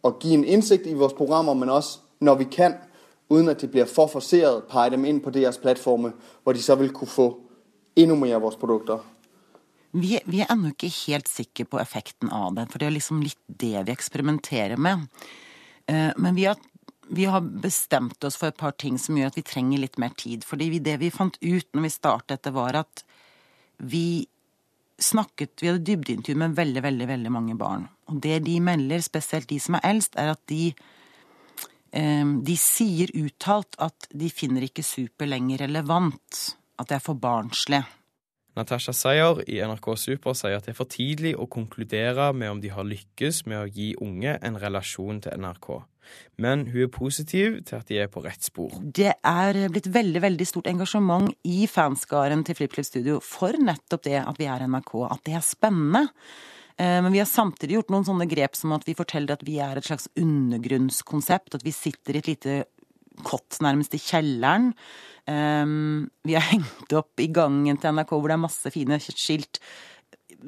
å 0.03 0.11
gi 0.19 0.33
en 0.33 0.45
innsikt 0.45 0.87
i 0.87 0.93
vores 0.93 1.13
programmer, 1.13 1.53
men 1.53 1.69
også 1.69 1.99
når 2.19 2.35
vi 2.35 2.43
kan, 2.43 2.73
uden 3.29 3.49
at 3.49 3.61
det 3.61 3.71
blir 3.71 3.85
for 3.85 4.07
forseret, 4.07 4.63
pege 4.71 4.95
dem 4.95 5.05
inn 5.05 5.19
på 5.21 5.29
deres 5.29 5.57
plattformer, 5.57 6.11
hvor 6.43 6.53
de 6.53 6.61
så 6.61 6.75
vil 6.75 6.93
kunne 6.95 7.11
få 7.11 7.27
enda 7.95 8.15
mer 8.15 8.35
av 8.35 8.41
vores 8.41 8.55
produkter. 8.55 9.03
Vi, 9.91 10.19
vi 10.25 10.41
er 10.41 10.51
ennå 10.51 10.71
ikke 10.73 10.89
helt 11.05 11.29
sikre 11.29 11.65
på 11.65 11.79
effekten 11.79 12.31
av 12.31 12.55
det, 12.55 12.69
for 12.71 12.79
det 12.79 12.87
er 12.87 12.97
liksom 12.97 13.21
litt 13.21 13.39
det 13.47 13.85
vi 13.85 13.93
eksperimenterer 13.93 14.79
med. 14.79 15.05
Men 16.17 16.35
vi 16.35 16.47
har, 16.47 16.57
vi 17.07 17.25
har, 17.29 17.41
bestemt 17.41 18.23
oss 18.23 18.39
for 18.39 18.49
et 18.49 18.57
par 18.57 18.71
ting 18.71 18.97
som 18.97 19.17
gjør 19.19 19.29
at 19.29 19.37
vi 19.37 19.45
trenger 19.45 19.83
litt 19.83 19.99
mer 20.01 20.15
tid. 20.17 20.43
Fordi 20.43 20.79
det 20.79 20.97
vi 20.99 21.11
fant 21.13 21.37
ut 21.41 21.67
når 21.73 21.85
vi 21.85 21.93
startet 21.93 22.43
det 22.43 22.55
var 22.55 22.79
at 22.81 23.05
vi 23.77 24.27
snakket 25.03 25.61
Vi 25.61 25.67
hadde 25.67 25.83
dybdeintervju 25.83 26.37
med 26.39 26.55
veldig, 26.55 26.83
veldig, 26.83 27.07
veldig 27.09 27.31
mange 27.33 27.55
barn. 27.59 27.87
Og 28.11 28.21
det 28.21 28.43
de 28.45 28.59
melder, 28.63 29.01
spesielt 29.03 29.49
de 29.49 29.57
som 29.59 29.75
er 29.75 29.87
eldst, 29.89 30.15
er 30.15 30.33
at 30.35 30.41
de 30.47 30.73
eh, 31.91 32.25
De 32.45 32.55
sier 32.59 33.11
uttalt 33.17 33.75
at 33.83 34.07
de 34.13 34.29
finner 34.29 34.67
ikke 34.67 34.85
Super 34.85 35.27
lenger 35.27 35.65
relevant. 35.65 36.43
At 36.79 36.89
det 36.89 36.99
er 36.99 37.05
for 37.05 37.19
barnslig. 37.19 37.83
Natasha 38.53 38.93
Sayer 38.93 39.41
i 39.49 39.57
NRK 39.65 39.87
Super 39.97 40.35
sier 40.37 40.59
at 40.59 40.67
det 40.67 40.75
er 40.75 40.77
for 40.77 40.89
tidlig 40.89 41.33
å 41.33 41.49
konkludere 41.49 42.29
med 42.37 42.51
om 42.53 42.61
de 42.61 42.69
har 42.69 42.85
lykkes 42.85 43.47
med 43.49 43.63
å 43.63 43.69
gi 43.69 43.93
unge 44.01 44.37
en 44.45 44.59
relasjon 44.61 45.23
til 45.25 45.41
NRK. 45.41 45.81
Men 46.41 46.65
hun 46.71 46.85
er 46.85 46.91
positiv 46.93 47.59
til 47.67 47.77
at 47.79 47.89
de 47.89 47.99
er 48.03 48.09
på 48.11 48.23
rett 48.25 48.45
spor. 48.45 48.73
Det 48.81 49.11
er 49.13 49.59
blitt 49.73 49.91
veldig 49.93 50.23
veldig 50.23 50.47
stort 50.49 50.69
engasjement 50.71 51.29
i 51.47 51.67
fanskaren 51.69 52.43
til 52.47 52.57
FlippKlipp 52.57 52.87
Studio 52.87 53.19
for 53.23 53.57
nettopp 53.59 54.05
det 54.07 54.17
at 54.23 54.41
vi 54.41 54.49
er 54.49 54.65
NRK, 54.67 54.95
at 55.09 55.23
det 55.27 55.37
er 55.37 55.45
spennende. 55.45 56.07
Eh, 56.77 56.99
men 57.05 57.11
vi 57.13 57.21
har 57.21 57.29
samtidig 57.29 57.77
gjort 57.77 57.93
noen 57.93 58.07
sånne 58.07 58.27
grep 58.29 58.57
som 58.57 58.73
at 58.75 58.85
vi 58.87 58.97
forteller 58.97 59.35
at 59.35 59.45
vi 59.45 59.59
er 59.61 59.79
et 59.79 59.87
slags 59.87 60.09
undergrunnskonsept. 60.19 61.57
At 61.57 61.65
vi 61.65 61.75
sitter 61.75 62.17
i 62.17 62.23
et 62.23 62.31
lite 62.33 62.59
kott 63.25 63.59
nærmest 63.61 63.93
i 63.93 64.01
kjelleren. 64.01 64.71
Eh, 65.29 65.65
vi 66.27 66.37
har 66.37 66.49
hengt 66.49 66.97
opp 66.97 67.21
i 67.21 67.29
gangen 67.33 67.79
til 67.79 67.95
NRK 67.95 68.15
hvor 68.17 68.29
det 68.29 68.37
er 68.37 68.45
masse 68.47 68.73
fine 68.73 68.99
skilt 69.03 69.61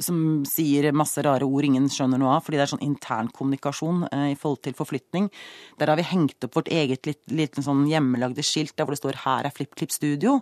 som 0.04 0.44
sier 0.50 0.90
masse 0.96 1.22
rare 1.26 1.48
ord 1.48 1.68
ingen 1.68 1.90
skjønner 1.92 2.22
noe 2.22 2.38
av, 2.38 2.46
fordi 2.46 2.60
det 2.60 2.66
er 2.66 2.72
sånn 2.74 2.86
internkommunikasjon 2.86 4.08
eh, 4.12 4.30
i 4.34 4.38
forhold 4.40 4.64
til 4.66 4.78
forflytning. 4.78 5.30
Der 5.80 5.92
har 5.92 6.00
vi 6.00 6.08
hengt 6.10 6.48
opp 6.48 6.58
vårt 6.60 6.72
eget 6.74 7.08
litt, 7.08 7.60
sånn 7.62 7.86
hjemmelagde 7.90 8.46
skilt 8.46 8.76
der 8.76 8.88
hvor 8.88 8.96
det 8.96 9.04
står 9.04 9.22
'Her 9.24 9.48
er 9.48 9.56
FlippKlipp 9.56 9.94
Studio'. 9.94 10.42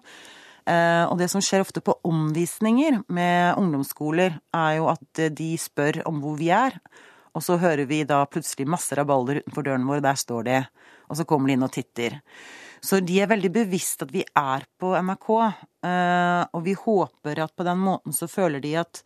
Eh, 0.63 1.05
og 1.09 1.17
det 1.19 1.27
som 1.31 1.43
skjer 1.43 1.63
ofte 1.63 1.83
på 1.83 1.97
omvisninger 2.07 3.03
med 3.11 3.57
ungdomsskoler, 3.59 4.39
er 4.55 4.71
jo 4.77 4.87
at 4.93 5.19
eh, 5.19 5.33
de 5.33 5.53
spør 5.59 6.03
om 6.07 6.21
hvor 6.23 6.37
vi 6.39 6.49
er. 6.55 6.79
Og 7.33 7.43
så 7.43 7.57
hører 7.57 7.87
vi 7.89 8.03
da 8.07 8.21
plutselig 8.29 8.69
masse 8.69 8.95
rabalder 8.95 9.41
utenfor 9.41 9.65
døren 9.65 9.87
vår, 9.89 9.99
og 9.99 10.05
der 10.05 10.19
står 10.19 10.43
de. 10.47 10.59
Og 11.09 11.17
så 11.19 11.25
kommer 11.27 11.49
de 11.49 11.57
inn 11.57 11.65
og 11.65 11.73
titter. 11.73 12.21
Så 12.83 12.99
de 12.99 13.19
er 13.23 13.31
veldig 13.31 13.51
bevisst 13.55 14.03
at 14.03 14.11
vi 14.11 14.23
er 14.23 14.65
på 14.79 14.91
NRK, 14.95 15.29
eh, 15.87 16.41
og 16.51 16.63
vi 16.65 16.75
håper 16.77 17.43
at 17.45 17.55
på 17.55 17.67
den 17.67 17.79
måten 17.79 18.15
så 18.15 18.27
føler 18.27 18.63
de 18.63 18.75
at 18.81 19.03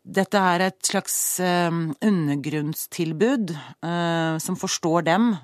dette 0.00 0.40
er 0.40 0.60
et 0.64 0.80
slags 0.86 1.40
uh, 1.44 1.68
undergrunnstilbud 2.00 3.52
uh, 3.52 4.38
som 4.40 4.56
forstår 4.56 5.02
dem, 5.10 5.36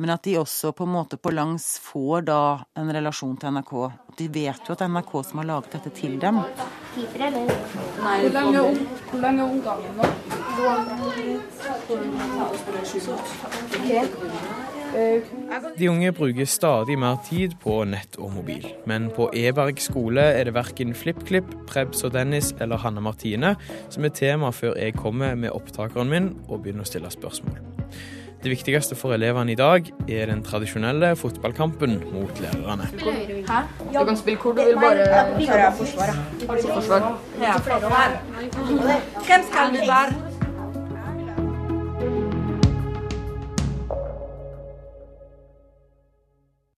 men 0.00 0.10
at 0.14 0.24
de 0.24 0.38
også 0.40 0.72
på 0.72 0.84
en 0.86 0.94
måte 0.94 1.16
på 1.20 1.30
langs 1.34 1.78
får 1.84 2.22
da 2.30 2.64
en 2.78 2.92
relasjon 2.94 3.36
til 3.36 3.50
NRK. 3.56 3.72
De 4.16 4.28
vet 4.32 4.60
jo 4.64 4.72
at 4.72 4.78
det 4.80 4.86
er 4.86 4.94
NRK 4.94 5.12
som 5.28 5.38
har 5.42 5.48
laget 5.50 5.72
dette 5.76 5.90
til 5.98 6.12
dem. 6.22 6.36
Hvor 6.40 7.18
lang 7.20 7.32
lenge 7.36 7.54
er 8.56 8.64
omgangen 9.44 9.92
nå? 9.98 10.04
De 15.78 15.88
unge 15.90 16.12
bruker 16.12 16.44
stadig 16.48 16.98
mer 16.98 17.16
tid 17.26 17.50
på 17.62 17.84
nett 17.88 18.16
og 18.18 18.32
mobil. 18.34 18.66
Men 18.90 19.10
på 19.14 19.30
Eberg 19.36 19.78
skole 19.82 20.22
er 20.36 20.44
det 20.48 20.54
verken 20.56 20.94
FlippKlipp, 20.96 21.48
Prebz 21.70 22.04
og 22.06 22.12
Dennis 22.16 22.54
eller 22.60 22.76
Hanne 22.82 23.02
Martine 23.04 23.50
som 23.90 24.04
er 24.06 24.12
tema 24.16 24.50
før 24.54 24.72
jeg 24.80 24.96
kommer 24.98 25.30
med 25.38 25.50
opptakeren 25.54 26.08
min 26.10 26.26
og 26.48 26.62
begynner 26.64 26.84
å 26.86 26.90
stille 26.90 27.10
spørsmål. 27.12 27.58
Det 28.40 28.48
viktigste 28.48 28.96
for 28.96 29.12
elevene 29.12 29.52
i 29.52 29.58
dag 29.58 29.84
er 30.08 30.26
den 30.30 30.40
tradisjonelle 30.42 31.12
fotballkampen 31.20 31.98
mot 32.14 32.40
lærerne. 32.40 32.86
Hæ? 33.50 33.58
Du 33.92 34.00
kan 34.00 34.16
spille 34.16 34.40
hvor 34.40 34.52
du 34.56 34.62
vil, 34.64 34.80
bare 34.80 35.76
Forsvaret. 35.76 36.16
Forsvar. 36.48 37.20
Hvem 37.36 37.60
skal 39.50 39.66
du 39.76 39.80
være? 39.92 40.29